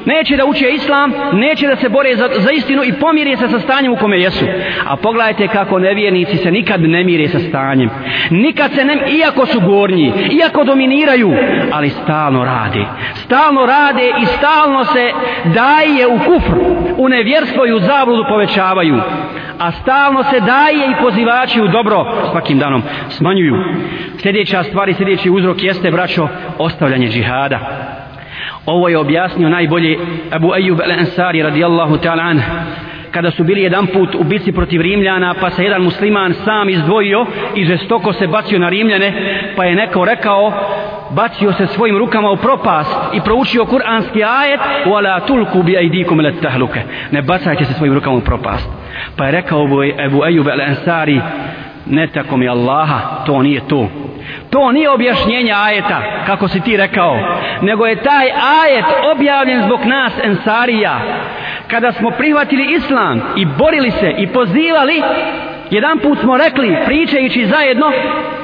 Neće 0.06 0.36
da 0.36 0.44
uče 0.44 0.68
islam, 0.70 1.12
neće 1.32 1.66
da 1.66 1.76
se 1.76 1.88
bore 1.88 2.16
za, 2.16 2.28
za 2.38 2.50
istinu 2.50 2.82
i 2.84 2.92
pomire 2.92 3.36
se 3.36 3.48
sa 3.48 3.58
stanjem 3.58 3.92
u 3.92 3.96
kome 3.96 4.20
jesu. 4.20 4.44
A 4.86 4.96
pogledajte 4.96 5.48
kako 5.48 5.78
nevjernici 5.78 6.36
se 6.36 6.50
nikad 6.50 6.80
ne 6.80 7.04
mire 7.04 7.28
sa 7.28 7.38
stanjem. 7.38 7.90
Nikad 8.30 8.72
se 8.72 8.84
ne, 8.84 8.98
iako 9.18 9.46
su 9.46 9.60
gornji, 9.60 10.12
iako 10.40 10.64
dominiraju, 10.64 11.32
ali 11.72 11.90
stalno 11.90 12.44
rade. 12.44 12.84
Stalno 13.14 13.66
rade 13.66 14.12
i 14.22 14.26
stalno 14.26 14.84
se 14.84 15.10
daje 15.44 16.06
u 16.06 16.18
kufr, 16.18 16.54
u 16.96 17.08
nevjerstvo 17.08 17.66
i 17.66 17.72
u 17.72 17.80
zabludu 17.80 18.24
povećavaju 18.28 19.00
a 19.58 19.72
stalno 19.72 20.22
se 20.22 20.40
daje 20.40 20.90
i 20.90 21.02
pozivači 21.02 21.60
u 21.60 21.68
dobro 21.68 22.04
svakim 22.30 22.58
danom 22.58 22.82
smanjuju. 23.08 23.54
Sljedeća 24.18 24.62
stvar 24.62 24.88
i 24.88 24.94
sljedeći 24.94 25.30
uzrok 25.30 25.62
jeste, 25.62 25.90
braćo, 25.90 26.28
ostavljanje 26.58 27.08
džihada. 27.08 27.95
Pa 28.66 28.72
ovo 28.72 28.88
je 28.88 28.98
objasnio 28.98 29.48
najbolje 29.48 29.98
Abu 30.30 30.48
Ayyub 30.48 30.80
al-Ansari 30.80 31.42
radijallahu 31.42 31.96
ta'ala 31.96 32.22
anhu. 32.22 32.50
Kada 33.10 33.30
su 33.30 33.44
bili 33.44 33.62
jedan 33.62 33.86
put 33.86 34.14
u 34.14 34.24
bici 34.24 34.52
protiv 34.52 34.80
Rimljana 34.80 35.34
pa 35.40 35.50
se 35.50 35.64
jedan 35.64 35.82
musliman 35.82 36.34
sam 36.34 36.68
izdvojio 36.68 37.26
i 37.54 37.64
žestoko 37.64 38.12
se 38.12 38.26
bacio 38.26 38.58
na 38.58 38.68
Rimljane 38.68 39.12
pa 39.56 39.64
je 39.64 39.74
neko 39.74 40.04
rekao 40.04 40.52
bacio 41.10 41.52
se 41.52 41.66
svojim 41.66 41.98
rukama 41.98 42.30
u 42.30 42.36
propast 42.36 42.96
i 43.14 43.20
proučio 43.20 43.64
kuranski 43.64 44.24
ajet 44.24 44.60
wala 44.86 45.26
tulku 45.26 45.62
bi 45.62 45.76
aydikum 45.76 46.20
ila 46.20 46.32
tahluka. 46.42 46.80
Ne 47.10 47.22
bacajte 47.22 47.64
se 47.64 47.72
svojim 47.72 47.94
rukama 47.94 48.16
u 48.16 48.20
propast. 48.20 48.68
Pa 49.16 49.26
je 49.26 49.32
rekao 49.32 49.68
Ebu 50.06 50.24
Ejub 50.24 50.46
al-Ansari 50.46 51.20
ne 51.86 52.06
tako 52.06 52.36
mi 52.36 52.48
Allaha 52.48 53.24
to 53.26 53.42
nije 53.42 53.60
to 53.68 53.88
to 54.50 54.72
nije 54.72 54.90
objašnjenje 54.90 55.52
ajeta 55.52 56.02
kako 56.26 56.48
si 56.48 56.60
ti 56.60 56.76
rekao 56.76 57.16
nego 57.62 57.86
je 57.86 58.02
taj 58.02 58.26
ajet 58.62 58.84
objavljen 59.14 59.62
zbog 59.62 59.80
nas 59.84 60.12
Ensarija. 60.24 61.00
Kada 61.70 61.92
smo 61.92 62.10
prihvatili 62.10 62.74
islam 62.74 63.22
i 63.36 63.44
borili 63.44 63.90
se 63.90 64.14
i 64.18 64.26
pozivali 64.26 65.02
jedan 65.70 65.98
put 65.98 66.18
smo 66.18 66.36
rekli 66.36 66.76
pričajući 66.86 67.46
zajedno 67.46 67.86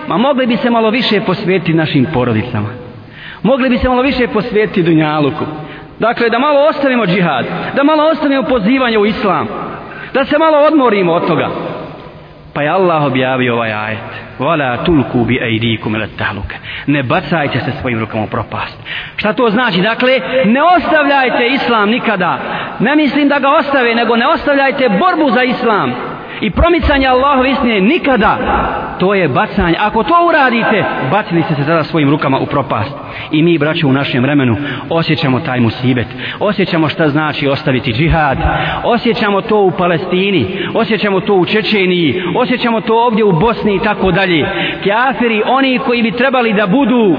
ma 0.08 0.16
mogli 0.16 0.46
bi 0.46 0.56
se 0.56 0.70
malo 0.70 0.90
više 0.90 1.20
posvetiti 1.20 1.74
našim 1.74 2.06
porodicama. 2.14 2.68
Mogli 3.42 3.68
bi 3.68 3.78
se 3.78 3.88
malo 3.88 4.02
više 4.02 4.28
posvetiti 4.28 4.82
Dunjaluku. 4.82 5.44
Dakle 5.98 6.30
da 6.30 6.38
malo 6.38 6.60
ostavimo 6.60 7.06
džihad 7.06 7.46
da 7.76 7.82
malo 7.82 8.04
ostavimo 8.04 8.42
pozivanje 8.42 8.98
u 8.98 9.06
islam 9.06 9.48
da 10.14 10.24
se 10.24 10.38
malo 10.38 10.58
odmorimo 10.58 11.12
od 11.12 11.26
toga 11.26 11.48
pa 12.54 12.62
je 12.62 12.68
Allah 12.68 13.04
objavio 13.04 13.54
ovaj 13.54 13.72
ajet. 13.72 13.98
Wala 14.38 14.84
tulku 14.84 15.24
bi 15.24 15.38
ejdikum 15.42 15.94
ila 15.94 16.06
tahluke. 16.18 16.56
ne 16.86 17.02
bacajte 17.02 17.60
se 17.60 17.72
svojim 17.80 18.00
rukama 18.00 18.24
u 18.24 18.26
propast. 18.26 18.78
Šta 19.16 19.32
to 19.32 19.50
znači? 19.50 19.80
Dakle 19.80 20.20
ne 20.44 20.62
ostavljajte 20.62 21.46
islam 21.46 21.90
nikada. 21.90 22.38
Ne 22.80 22.96
mislim 22.96 23.28
da 23.28 23.38
ga 23.38 23.48
ostave 23.50 23.94
nego 23.94 24.16
ne 24.16 24.26
ostavljajte 24.28 24.88
borbu 24.88 25.30
za 25.30 25.42
islam 25.42 25.92
i 26.42 26.50
promicanje 26.50 27.06
Allahove 27.06 27.50
istine 27.50 27.80
nikada 27.80 28.38
to 29.02 29.14
je 29.14 29.28
bacanje. 29.28 29.76
Ako 29.80 30.02
to 30.02 30.14
uradite 30.28 30.84
bacili 31.10 31.42
ste 31.42 31.54
se 31.54 31.66
tada 31.66 31.84
svojim 31.84 32.10
rukama 32.10 32.38
u 32.38 32.46
propast. 32.46 32.94
I 33.30 33.42
mi 33.42 33.58
braćo 33.58 33.88
u 33.88 33.92
našem 33.92 34.22
vremenu 34.22 34.56
osjećamo 34.88 35.40
taj 35.40 35.60
musibet. 35.60 36.06
Osjećamo 36.40 36.88
šta 36.88 37.08
znači 37.08 37.48
ostaviti 37.48 37.92
džihad. 37.92 38.38
Osjećamo 38.84 39.40
to 39.40 39.58
u 39.60 39.70
Palestini. 39.70 40.68
Osjećamo 40.74 41.20
to 41.20 41.34
u 41.34 41.44
Čečeniji. 41.44 42.22
Osjećamo 42.36 42.80
to 42.80 42.94
ovdje 42.94 43.24
u 43.24 43.32
Bosni 43.32 43.76
i 43.76 43.80
tako 43.80 44.12
dalje. 44.12 44.46
Kjafiri 44.82 45.42
oni 45.46 45.78
koji 45.78 46.02
bi 46.02 46.12
trebali 46.12 46.52
da 46.52 46.66
budu 46.66 47.16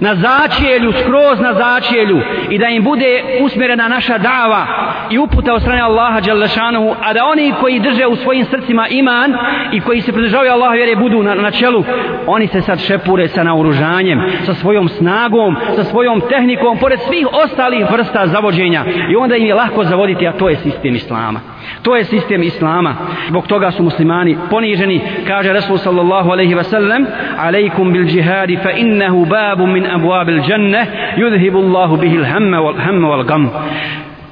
na 0.00 0.14
začelju, 0.14 0.92
skroz 0.92 1.40
na 1.40 1.54
začelju 1.54 2.20
i 2.50 2.58
da 2.58 2.66
im 2.68 2.84
bude 2.84 3.22
usmjerena 3.42 3.88
naša 3.88 4.18
dava 4.18 4.66
i 5.10 5.18
uputa 5.18 5.54
od 5.54 5.62
strane 5.62 5.80
Allaha 5.80 6.20
Đalešanuhu, 6.20 6.94
a 7.02 7.12
da 7.12 7.24
oni 7.24 7.54
koji 7.60 7.80
drže 7.80 8.06
u 8.06 8.16
svojim 8.16 8.44
srcima 8.44 8.88
iman 8.88 9.34
i 9.72 9.80
koji 9.80 10.00
se 10.00 10.12
pridržavaju 10.12 10.52
Allaha 10.52 10.74
vjere 10.74 10.96
budu 10.96 11.22
na, 11.22 11.34
na 11.34 11.50
čelu, 11.50 11.84
oni 12.26 12.46
se 12.46 12.60
sad 12.60 12.80
šepure 12.80 13.28
sa 13.28 13.42
naoružanjem, 13.42 14.20
sa 14.46 14.54
svojom 14.54 14.88
snagom, 14.88 15.56
sa 15.76 15.84
svojom 15.84 16.20
tehnikom, 16.28 16.78
pored 16.78 17.00
svih 17.00 17.26
ostalih 17.32 17.86
vrsta 17.92 18.26
zavođenja 18.26 18.84
i 19.10 19.16
onda 19.16 19.36
im 19.36 19.46
je 19.46 19.54
lahko 19.54 19.84
zavoditi, 19.84 20.28
a 20.28 20.32
to 20.32 20.48
je 20.48 20.56
sistem 20.56 20.94
Islama. 20.94 21.40
To 21.82 21.96
je 21.96 22.04
sistem 22.04 22.42
Islama. 22.42 22.94
Zbog 23.28 23.46
toga 23.46 23.70
su 23.70 23.82
muslimani 23.82 24.36
poniženi. 24.50 25.00
Kaže 25.26 25.52
Rasul 25.52 25.78
sallallahu 25.78 26.30
alaihi 26.30 26.54
wa 26.54 26.64
sallam 26.64 27.06
Alejkum 27.38 27.92
bil 27.92 28.04
džihadi 28.04 28.56
fa 28.62 28.70
innehu 28.70 29.26
babu 29.26 29.66
min 29.66 29.86
abuabil 29.86 30.42
dženne 30.42 30.86
yudhibu 31.16 31.58
Allahu 31.58 31.96
bihi 31.96 32.16
l'hamma 32.18 32.60
wal, 32.60 32.78
hamma 32.78 33.08
wal 33.08 33.24
gam. 33.24 33.50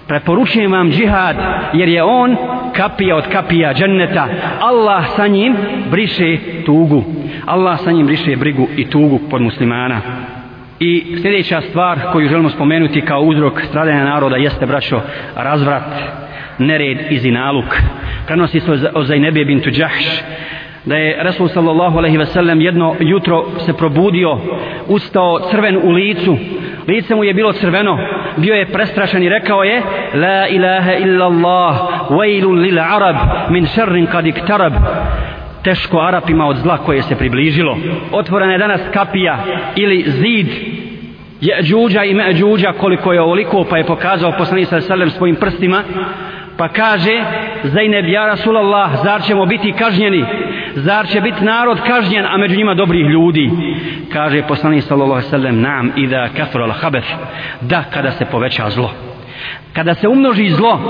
Preporučujem 0.08 0.72
vam 0.72 0.90
džihad 0.90 1.36
jer 1.72 1.88
je 1.88 2.02
on 2.02 2.36
kapija 2.76 3.16
od 3.16 3.28
kapija 3.32 3.74
dženneta. 3.74 4.28
Allah 4.60 5.04
sa 5.16 5.26
njim 5.26 5.56
briše 5.90 6.36
tugu. 6.66 7.04
Allah 7.46 7.80
sa 7.80 7.92
njim 7.92 8.06
briše 8.06 8.36
brigu 8.36 8.68
i 8.76 8.84
tugu 8.90 9.20
pod 9.30 9.42
muslimana. 9.42 10.00
I 10.80 11.16
sljedeća 11.22 11.60
stvar 11.60 11.98
koju 12.12 12.28
želimo 12.28 12.50
spomenuti 12.50 13.00
kao 13.00 13.20
uzrok 13.20 13.60
stradanja 13.68 14.04
naroda 14.04 14.36
jeste, 14.36 14.66
braćo, 14.66 15.00
razvrat 15.36 15.82
nered 16.58 16.98
i 17.10 17.18
zinaluk. 17.18 17.76
Prenosi 18.26 18.60
se 18.60 18.90
o 18.94 19.04
Zainebe 19.04 19.44
bintu 19.44 19.70
Đahš 19.70 20.22
da 20.88 20.96
je 20.96 21.22
Rasul 21.22 21.48
sallallahu 21.48 21.98
alaihi 21.98 22.18
ve 22.18 22.26
sellem 22.26 22.60
jedno 22.60 22.96
jutro 23.00 23.44
se 23.66 23.72
probudio, 23.72 24.38
ustao 24.86 25.40
crven 25.50 25.76
u 25.82 25.90
licu, 25.90 26.36
lice 26.86 27.14
mu 27.14 27.24
je 27.24 27.34
bilo 27.34 27.52
crveno, 27.52 27.98
bio 28.36 28.54
je 28.54 28.66
prestrašen 28.66 29.22
i 29.22 29.28
rekao 29.28 29.62
je 29.62 29.82
La 30.14 30.48
ilaha 30.48 30.92
illa 30.92 31.26
Allah, 31.26 31.76
lil 32.62 32.78
arab, 32.78 33.16
min 33.50 33.66
šerrin 33.66 34.06
kad 34.06 34.26
iktarab, 34.26 34.72
teško 35.64 36.00
Arapima 36.00 36.46
od 36.46 36.56
zla 36.56 36.78
koje 36.78 37.02
se 37.02 37.16
približilo. 37.16 37.78
Otvorena 38.12 38.52
je 38.52 38.58
danas 38.58 38.80
kapija 38.92 39.38
ili 39.76 40.04
zid 40.06 40.48
je 41.40 41.62
džuđa 41.62 42.04
i 42.04 42.14
me 42.14 42.34
džuđa 42.34 42.72
koliko 42.72 43.12
je 43.12 43.20
ovoliko 43.20 43.64
pa 43.70 43.78
je 43.78 43.84
pokazao 43.84 44.32
poslanik 44.38 44.68
sa 44.68 44.80
sallam 44.80 45.10
svojim 45.10 45.36
prstima 45.36 45.82
pa 46.58 46.68
kaže 46.68 47.24
Zainab 47.64 48.04
ja 48.06 48.26
Rasulallah 48.26 48.90
zar 49.04 49.22
ćemo 49.22 49.46
biti 49.46 49.72
kažnjeni? 49.72 50.24
Zar 50.74 51.06
će 51.06 51.20
biti 51.20 51.44
narod 51.44 51.80
kažnjen 51.86 52.26
a 52.26 52.36
među 52.36 52.56
njima 52.56 52.74
dobrih 52.74 53.06
ljudi? 53.06 53.50
Kaže 54.12 54.42
poslanik 54.42 54.82
sallallahu 54.82 55.12
alejhi 55.12 55.26
ve 55.26 55.38
sellem 55.38 55.60
nam 55.60 55.92
ida 55.96 56.28
kathura 56.36 56.64
al 56.64 56.90
da 57.60 57.84
kada 57.92 58.10
se 58.10 58.24
poveća 58.24 58.70
zlo 58.70 59.07
kada 59.72 59.94
se 59.94 60.08
umnoži 60.08 60.48
zlo, 60.50 60.80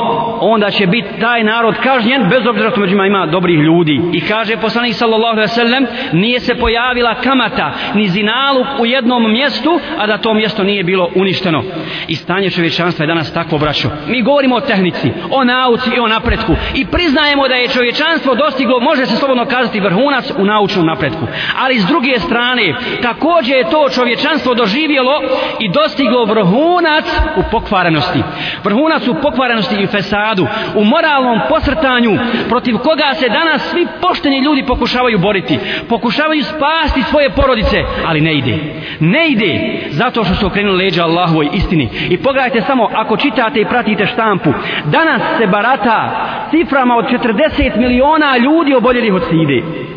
onda 0.41 0.71
će 0.71 0.87
biti 0.87 1.09
taj 1.21 1.45
narod 1.45 1.75
kažnjen, 1.83 2.29
bez 2.31 2.47
obzira 2.47 2.71
što 2.71 2.81
među 2.81 2.97
ima 2.97 3.27
dobrih 3.27 3.59
ljudi. 3.59 4.01
I 4.13 4.21
kaže 4.21 4.57
poslanik 4.57 4.95
sallallahu 4.95 5.33
alejhi 5.33 5.51
ve 5.51 5.55
sellem, 5.55 5.87
nije 6.13 6.41
se 6.41 6.55
pojavila 6.55 7.15
kamata 7.15 7.73
ni 7.95 8.09
zinaluk 8.09 8.67
u 8.81 8.87
jednom 8.87 9.33
mjestu, 9.33 9.81
a 9.99 10.07
da 10.07 10.19
to 10.19 10.35
mjesto 10.35 10.65
nije 10.65 10.85
bilo 10.85 11.11
uništeno. 11.15 11.63
I 12.09 12.15
stanje 12.15 12.51
čovječanstva 12.51 13.03
je 13.03 13.07
danas 13.07 13.33
takvo 13.33 13.59
braćo. 13.59 13.89
Mi 14.07 14.23
govorimo 14.23 14.57
o 14.57 14.61
tehnici, 14.61 15.13
o 15.31 15.45
nauci 15.45 15.91
i 15.97 16.01
o 16.01 16.09
napretku 16.09 16.53
i 16.75 16.87
priznajemo 16.87 17.49
da 17.49 17.55
je 17.55 17.69
čovječanstvo 17.69 18.35
dostiglo, 18.35 18.81
može 18.81 19.07
se 19.07 19.17
slobodno 19.17 19.45
kazati 19.45 19.81
vrhunac 19.81 20.33
u 20.39 20.45
naučnom 20.45 20.87
napretku. 20.87 21.27
Ali 21.59 21.79
s 21.79 21.87
druge 21.87 22.19
strane, 22.19 22.75
također 23.03 23.57
je 23.57 23.71
to 23.71 23.89
čovječanstvo 23.95 24.55
doživjelo 24.55 25.23
i 25.61 25.69
dostiglo 25.69 26.25
vrhunac 26.25 27.05
u 27.37 27.43
pokvarenosti 27.51 28.23
vrhunac 28.65 29.03
su 29.03 29.15
pokvarenosti 29.23 29.83
i 29.83 29.87
fesadu, 29.87 30.47
u 30.75 30.85
moralnom 30.85 31.41
posrtanju 31.49 32.19
protiv 32.49 32.77
koga 32.77 33.15
se 33.15 33.29
danas 33.29 33.71
svi 33.71 33.87
pošteni 34.01 34.39
ljudi 34.39 34.65
pokušavaju 34.67 35.19
boriti, 35.19 35.59
pokušavaju 35.89 36.43
spasti 36.45 37.03
svoje 37.03 37.31
porodice, 37.31 37.77
ali 38.07 38.21
ne 38.21 38.35
ide. 38.35 38.59
Ne 39.01 39.29
ide 39.29 39.81
zato 39.91 40.25
što 40.25 40.35
su 40.35 40.47
okrenuli 40.47 40.85
leđa 40.85 41.05
Allahovoj 41.05 41.49
istini. 41.53 41.89
I 42.11 42.17
pogledajte 42.17 42.61
samo, 42.61 42.89
ako 42.95 43.17
čitate 43.17 43.61
i 43.61 43.65
pratite 43.65 44.07
štampu, 44.07 44.51
danas 44.85 45.23
se 45.39 45.47
barata 45.47 46.27
ciframa 46.51 46.97
od 46.97 47.05
40 47.05 47.77
miliona 47.77 48.37
ljudi 48.37 48.75
oboljelih 48.75 49.15
od 49.15 49.23
side. 49.23 49.89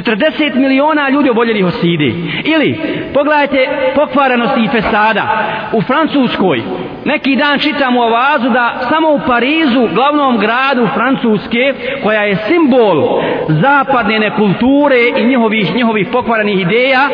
40 0.00 0.54
miliona 0.54 1.08
ljudi 1.08 1.30
oboljelih 1.30 1.66
od 1.66 1.74
sidi. 1.80 2.14
Ili, 2.44 2.78
pogledajte 3.14 3.68
pokvarenosti 3.94 4.60
i 4.60 4.68
fesada. 4.68 5.28
U 5.72 5.82
Francuskoj, 5.82 6.62
neki 7.04 7.36
dan 7.36 7.58
čitam 7.58 7.96
u 7.96 8.02
avazu 8.02 8.50
da 8.50 8.80
samo 8.88 9.08
u 9.08 9.20
Parizu, 9.26 9.88
glavnom 9.94 10.38
gradu 10.38 10.88
Francuske, 10.94 11.74
koja 12.02 12.22
je 12.22 12.36
simbol 12.36 13.22
zapadne 13.48 14.36
kulture 14.36 14.96
i 15.16 15.26
njihovih, 15.26 15.74
njihovih 15.74 16.08
pokvarenih 16.12 16.60
ideja, 16.60 17.08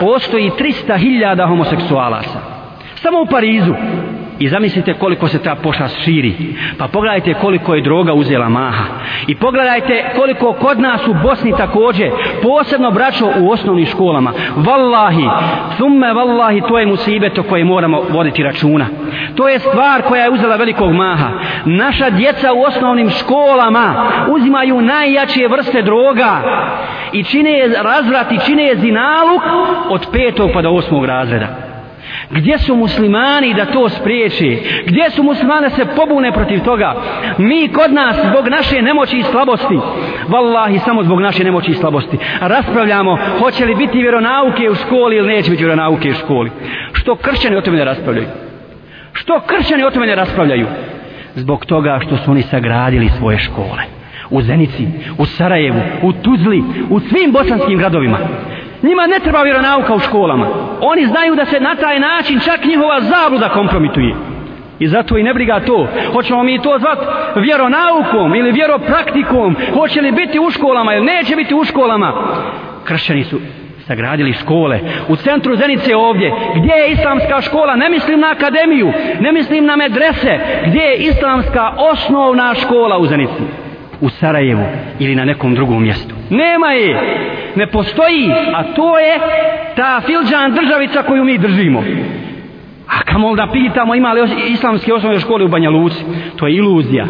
postoji 0.00 0.50
300.000 0.50 1.48
homoseksualaca. 1.48 2.38
Samo 2.94 3.20
u 3.20 3.26
Parizu. 3.26 3.74
I 4.40 4.48
zamislite 4.48 4.94
koliko 4.94 5.28
se 5.28 5.42
ta 5.42 5.54
pošast 5.54 6.04
širi. 6.04 6.54
Pa 6.78 6.88
pogledajte 6.88 7.34
koliko 7.34 7.74
je 7.74 7.82
droga 7.82 8.12
uzela 8.12 8.48
maha. 8.48 8.84
I 9.26 9.34
pogledajte 9.34 10.04
koliko 10.16 10.52
kod 10.52 10.80
nas 10.80 11.06
u 11.06 11.14
Bosni 11.22 11.52
također, 11.56 12.10
posebno 12.42 12.90
braćo 12.90 13.26
u 13.40 13.50
osnovnim 13.50 13.86
školama. 13.86 14.32
Wallahi, 14.56 15.30
thumme 15.76 16.06
wallahi, 16.06 16.68
to 16.68 16.78
je 16.78 16.86
musibeto 16.86 17.42
koje 17.42 17.64
moramo 17.64 18.02
voditi 18.10 18.42
računa. 18.42 18.86
To 19.34 19.48
je 19.48 19.58
stvar 19.58 20.02
koja 20.02 20.24
je 20.24 20.30
uzela 20.30 20.56
velikog 20.56 20.92
maha. 20.92 21.28
Naša 21.64 22.10
djeca 22.10 22.52
u 22.52 22.62
osnovnim 22.62 23.10
školama 23.10 24.10
uzimaju 24.30 24.82
najjačije 24.82 25.48
vrste 25.48 25.82
droga 25.82 26.42
i 27.12 27.24
čine 27.24 27.50
je 27.50 27.82
razvrat 27.82 28.32
i 28.32 28.38
čine 28.46 28.62
je 28.62 28.76
zinaluk 28.76 29.42
od 29.90 30.06
petog 30.12 30.50
pa 30.54 30.62
do 30.62 30.70
osmog 30.70 31.04
razreda. 31.04 31.69
Gdje 32.30 32.58
su 32.58 32.76
muslimani 32.76 33.54
da 33.54 33.64
to 33.64 33.88
spriječi? 33.88 34.62
Gdje 34.86 35.10
su 35.10 35.22
muslimani 35.22 35.62
da 35.62 35.70
se 35.70 35.86
pobune 35.96 36.32
protiv 36.32 36.60
toga? 36.64 36.94
Mi 37.38 37.68
kod 37.68 37.92
nas 37.92 38.16
zbog 38.30 38.48
naše 38.48 38.82
nemoći 38.82 39.18
i 39.18 39.22
slabosti, 39.22 39.78
vallahi 40.28 40.78
samo 40.78 41.02
zbog 41.02 41.20
naše 41.20 41.44
nemoći 41.44 41.70
i 41.70 41.74
slabosti, 41.74 42.18
raspravljamo 42.40 43.18
hoće 43.38 43.64
li 43.64 43.74
biti 43.74 43.98
vjeronauke 43.98 44.70
u 44.70 44.74
školi 44.74 45.16
ili 45.16 45.28
neće 45.28 45.50
biti 45.50 45.64
vjeronauke 45.64 46.10
u 46.10 46.14
školi. 46.14 46.50
Što 46.92 47.16
kršćani 47.16 47.56
o 47.56 47.60
tome 47.60 47.78
ne 47.78 47.84
raspravljaju? 47.84 48.28
Što 49.12 49.40
kršćani 49.40 49.84
o 49.84 49.90
tome 49.90 50.06
ne 50.06 50.14
raspravljaju? 50.14 50.66
Zbog 51.34 51.66
toga 51.66 51.98
što 52.06 52.16
su 52.16 52.30
oni 52.30 52.42
sagradili 52.42 53.08
svoje 53.18 53.38
škole. 53.38 53.82
U 54.30 54.42
Zenici, 54.42 54.86
u 55.18 55.26
Sarajevu, 55.26 55.80
u 56.02 56.12
Tuzli, 56.12 56.62
u 56.90 57.00
svim 57.00 57.32
bosanskim 57.32 57.78
gradovima. 57.78 58.18
Njima 58.82 59.06
ne 59.06 59.18
treba 59.18 59.42
vjeronauka 59.42 59.94
u 59.94 59.98
školama. 59.98 60.46
Oni 60.80 61.06
znaju 61.06 61.34
da 61.34 61.44
se 61.44 61.60
na 61.60 61.74
taj 61.74 62.00
način 62.00 62.40
čak 62.40 62.64
njihova 62.64 63.00
zabluda 63.00 63.48
kompromituje. 63.48 64.14
I 64.78 64.88
zato 64.88 65.18
i 65.18 65.22
ne 65.22 65.34
briga 65.34 65.60
to. 65.60 65.86
Hoćemo 66.12 66.42
mi 66.42 66.62
to 66.62 66.78
zvat 66.78 66.98
vjeronaukom 67.36 68.34
ili 68.34 68.52
vjeropraktikom. 68.52 69.56
Hoće 69.74 70.00
li 70.00 70.12
biti 70.12 70.38
u 70.38 70.50
školama 70.50 70.94
ili 70.94 71.06
neće 71.06 71.36
biti 71.36 71.54
u 71.54 71.64
školama. 71.64 72.12
Kršćani 72.84 73.24
su 73.24 73.40
sagradili 73.86 74.32
škole. 74.32 74.80
U 75.08 75.16
centru 75.16 75.56
Zenice 75.56 75.96
ovdje, 75.96 76.32
gdje 76.56 76.72
je 76.72 76.92
islamska 76.92 77.40
škola, 77.40 77.76
ne 77.76 77.88
mislim 77.88 78.20
na 78.20 78.30
akademiju, 78.30 78.92
ne 79.20 79.32
mislim 79.32 79.64
na 79.64 79.76
medrese, 79.76 80.38
gdje 80.66 80.80
je 80.80 80.96
islamska 80.96 81.72
osnovna 81.78 82.54
škola 82.54 82.98
u 82.98 83.06
Zenici 83.06 83.69
u 84.00 84.08
Sarajevu 84.08 84.64
ili 84.98 85.14
na 85.14 85.24
nekom 85.24 85.54
drugom 85.54 85.82
mjestu. 85.82 86.14
Nema 86.30 86.72
je, 86.72 87.00
ne 87.56 87.66
postoji, 87.66 88.30
a 88.54 88.62
to 88.74 88.98
je 88.98 89.18
ta 89.76 90.00
filđan 90.06 90.54
državica 90.54 91.02
koju 91.02 91.24
mi 91.24 91.38
držimo. 91.38 91.84
A 92.88 93.02
kamo 93.02 93.36
da 93.36 93.48
pitamo 93.52 93.94
ima 93.94 94.12
li 94.12 94.20
islamske 94.48 94.92
osnovne 94.92 95.20
škole 95.20 95.44
u 95.44 95.48
Banja 95.48 95.70
Luci? 95.70 96.04
To 96.36 96.46
je 96.46 96.54
iluzija. 96.54 97.06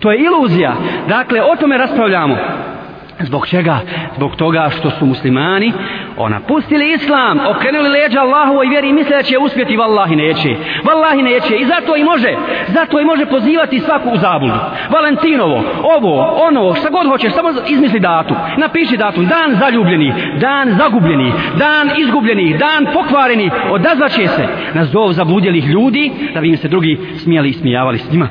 To 0.00 0.12
je 0.12 0.24
iluzija. 0.24 0.74
Dakle, 1.08 1.42
o 1.42 1.56
tome 1.56 1.78
raspravljamo. 1.78 2.36
Zbog 3.20 3.46
čega? 3.46 3.80
Zbog 4.16 4.36
toga 4.36 4.70
što 4.78 4.90
su 4.90 5.06
muslimani 5.06 5.72
ona 6.16 6.40
pustili 6.40 6.92
islam, 6.92 7.38
okrenuli 7.56 7.88
leđa 7.88 8.20
Allahu 8.20 8.64
i 8.64 8.68
vjeri 8.68 8.88
i 8.88 8.92
misle 8.92 9.16
da 9.16 9.22
će 9.22 9.38
uspjeti, 9.38 9.76
vallahi 9.76 10.16
neće. 10.16 10.56
Vallahi 10.84 11.22
neće 11.22 11.56
i 11.56 11.64
zato 11.64 11.96
i 11.96 12.04
može, 12.04 12.36
zato 12.68 13.00
i 13.00 13.04
može 13.04 13.26
pozivati 13.26 13.80
svaku 13.80 14.10
u 14.10 14.16
zabludu. 14.16 14.58
Valentinovo, 14.90 15.64
ovo, 15.82 16.22
ono, 16.48 16.74
šta 16.74 16.90
god 16.90 17.06
hoćeš, 17.06 17.32
samo 17.32 17.48
izmisli 17.68 18.00
datum. 18.00 18.36
Napiši 18.56 18.96
datum, 18.96 19.26
dan 19.26 19.56
zaljubljeni, 19.60 20.14
dan 20.40 20.70
zagubljeni, 20.78 21.32
dan 21.58 21.90
izgubljeni, 21.98 22.58
dan 22.58 22.86
pokvareni, 22.92 23.50
odazvaće 23.70 24.28
se 24.28 24.46
na 24.74 24.84
zov 24.84 25.12
zabludjelih 25.12 25.66
ljudi, 25.66 26.12
da 26.34 26.40
bi 26.40 26.48
im 26.48 26.56
se 26.56 26.68
drugi 26.68 26.98
smijali 27.16 27.48
i 27.48 27.52
smijavali 27.52 27.98
s 27.98 28.12
njima. 28.12 28.28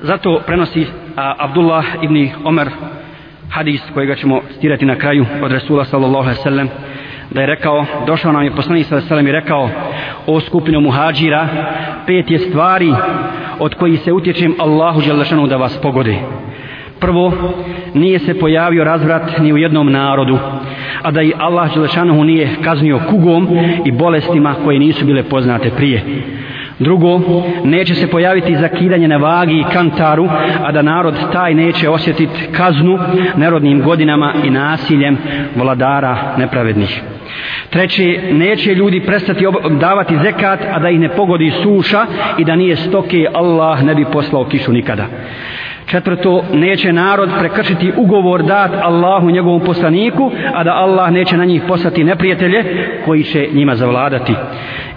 Zato 0.00 0.40
prenosi 0.46 0.86
a, 1.16 1.34
Abdullah 1.38 1.84
ibn 2.02 2.28
Omer 2.44 2.68
hadis 3.54 3.82
kojega 3.94 4.14
ćemo 4.14 4.40
stirati 4.56 4.84
na 4.86 4.96
kraju 4.96 5.26
od 5.42 5.52
Resula 5.52 5.84
sallallahu 5.84 6.24
alaihi 6.24 6.42
sallam 6.42 6.68
da 7.30 7.40
je 7.40 7.46
rekao, 7.46 7.84
došao 8.06 8.32
nam 8.32 8.42
je 8.42 8.50
poslanik 8.50 8.86
sallallahu 8.86 9.04
alaihi 9.04 9.08
sallam 9.08 9.26
i 9.26 9.32
rekao 9.32 9.70
o 10.26 10.40
skupinu 10.40 10.80
muhađira 10.80 11.48
pet 12.06 12.30
je 12.30 12.38
stvari 12.38 12.94
od 13.58 13.74
kojih 13.74 14.00
se 14.00 14.12
utječem 14.12 14.54
Allahu 14.58 15.00
Đelešanu 15.00 15.46
da 15.46 15.56
vas 15.56 15.80
pogode. 15.82 16.16
Prvo 17.00 17.32
nije 17.94 18.18
se 18.18 18.38
pojavio 18.38 18.84
razvrat 18.84 19.38
ni 19.38 19.52
u 19.52 19.56
jednom 19.56 19.92
narodu 19.92 20.38
a 21.02 21.10
da 21.10 21.22
i 21.22 21.32
Allah 21.38 21.74
želešanu 21.74 22.24
nije 22.24 22.48
kaznio 22.64 23.00
kugom 23.10 23.48
i 23.84 23.92
bolestima 23.92 24.54
koje 24.64 24.78
nisu 24.78 25.06
bile 25.06 25.22
poznate 25.22 25.70
prije. 25.70 26.02
Drugo, 26.78 27.20
neće 27.64 27.94
se 27.94 28.10
pojaviti 28.10 28.56
zakidanje 28.56 29.08
na 29.08 29.16
vagi 29.16 29.54
i 29.54 29.72
kantaru, 29.72 30.28
a 30.64 30.72
da 30.72 30.82
narod 30.82 31.14
taj 31.32 31.54
neće 31.54 31.88
osjetiti 31.88 32.48
kaznu 32.56 32.98
nerodnim 33.36 33.82
godinama 33.82 34.34
i 34.44 34.50
nasiljem 34.50 35.18
vladara 35.56 36.34
nepravednih. 36.38 37.02
Treće, 37.70 38.20
neće 38.32 38.74
ljudi 38.74 39.00
prestati 39.00 39.44
davati 39.80 40.18
zekat, 40.18 40.60
a 40.72 40.78
da 40.78 40.90
ih 40.90 41.00
ne 41.00 41.08
pogodi 41.08 41.52
suša 41.62 42.06
i 42.38 42.44
da 42.44 42.56
nije 42.56 42.76
stoke, 42.76 43.26
Allah 43.34 43.82
ne 43.82 43.94
bi 43.94 44.04
poslao 44.04 44.44
kišu 44.44 44.72
nikada. 44.72 45.06
Četvrto, 45.94 46.44
neće 46.52 46.92
narod 46.92 47.30
prekršiti 47.38 47.92
ugovor 47.96 48.42
dat 48.42 48.70
Allahu 48.82 49.30
njegovom 49.30 49.60
poslaniku, 49.60 50.30
a 50.54 50.64
da 50.64 50.70
Allah 50.70 51.10
neće 51.12 51.36
na 51.36 51.44
njih 51.44 51.62
poslati 51.68 52.04
neprijatelje 52.04 52.64
koji 53.04 53.22
će 53.22 53.48
njima 53.52 53.76
zavladati. 53.76 54.34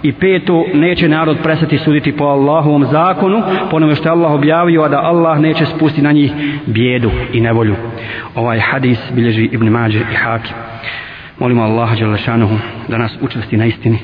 I 0.02 0.12
peto, 0.12 0.64
neće 0.74 1.08
narod 1.08 1.36
prestati 1.42 1.78
suditi 1.78 2.16
po 2.16 2.24
Allahovom 2.24 2.84
zakonu, 2.84 3.42
ponome 3.70 3.94
što 3.94 4.08
je 4.08 4.12
Allah 4.12 4.32
objavio, 4.32 4.82
a 4.82 4.88
da 4.88 5.00
Allah 5.00 5.40
neće 5.40 5.66
spustiti 5.66 6.02
na 6.02 6.12
njih 6.12 6.32
bijedu 6.66 7.10
i 7.32 7.40
nevolju. 7.40 7.74
Ovaj 8.34 8.58
hadis 8.58 8.98
bilježi 9.12 9.48
Ibn 9.52 9.68
Mađe 9.68 9.98
i 9.98 10.14
Hakim. 10.14 10.67
Molimo 11.38 11.62
Allaha 11.62 11.94
Đalešanuhu 11.94 12.56
da 12.88 12.98
nas 12.98 13.18
učvrsti 13.20 13.56
na 13.56 13.66
istini, 13.66 13.98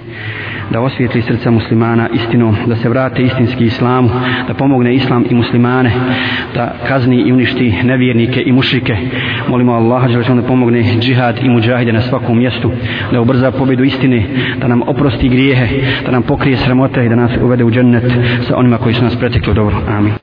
da 0.70 0.81
osvijetli 0.81 1.23
srca 1.23 1.51
muslimana 1.51 2.09
istinom, 2.12 2.57
da 2.66 2.77
se 2.77 2.88
vrate 2.88 3.23
istinski 3.23 3.64
islamu, 3.64 4.11
da 4.49 4.55
pomogne 4.55 4.94
islam 4.94 5.25
i 5.31 5.35
muslimane, 5.35 5.92
da 6.55 6.75
kazni 6.88 7.16
i 7.16 7.33
uništi 7.33 7.75
nevjernike 7.83 8.42
i 8.47 8.53
mušrike. 8.53 8.97
Molimo 9.49 9.73
Allaha 9.73 10.09
Đalešanuhu 10.09 10.42
da 10.42 10.49
pomogne 10.49 10.83
džihad 11.01 11.38
i 11.42 11.49
muđahide 11.49 11.92
na 11.92 12.01
svakom 12.01 12.38
mjestu, 12.38 12.70
da 13.12 13.20
ubrza 13.20 13.51
pobjedu 13.51 13.85
istine, 13.85 14.27
da 14.61 14.68
nam 14.68 14.83
oprosti 14.87 15.29
grijehe, 15.29 15.68
da 16.05 16.12
nam 16.12 16.23
pokrije 16.23 16.57
sramote 16.57 17.07
i 17.07 17.09
da 17.09 17.16
nas 17.16 17.31
uvede 17.42 17.64
u 17.64 17.70
džennet 17.70 18.12
sa 18.49 18.57
onima 18.57 18.79
koji 18.79 18.94
su 18.94 19.05
nas 19.05 19.16
pretekli 19.16 19.55
dobro. 19.55 19.77
Amin. 19.88 20.12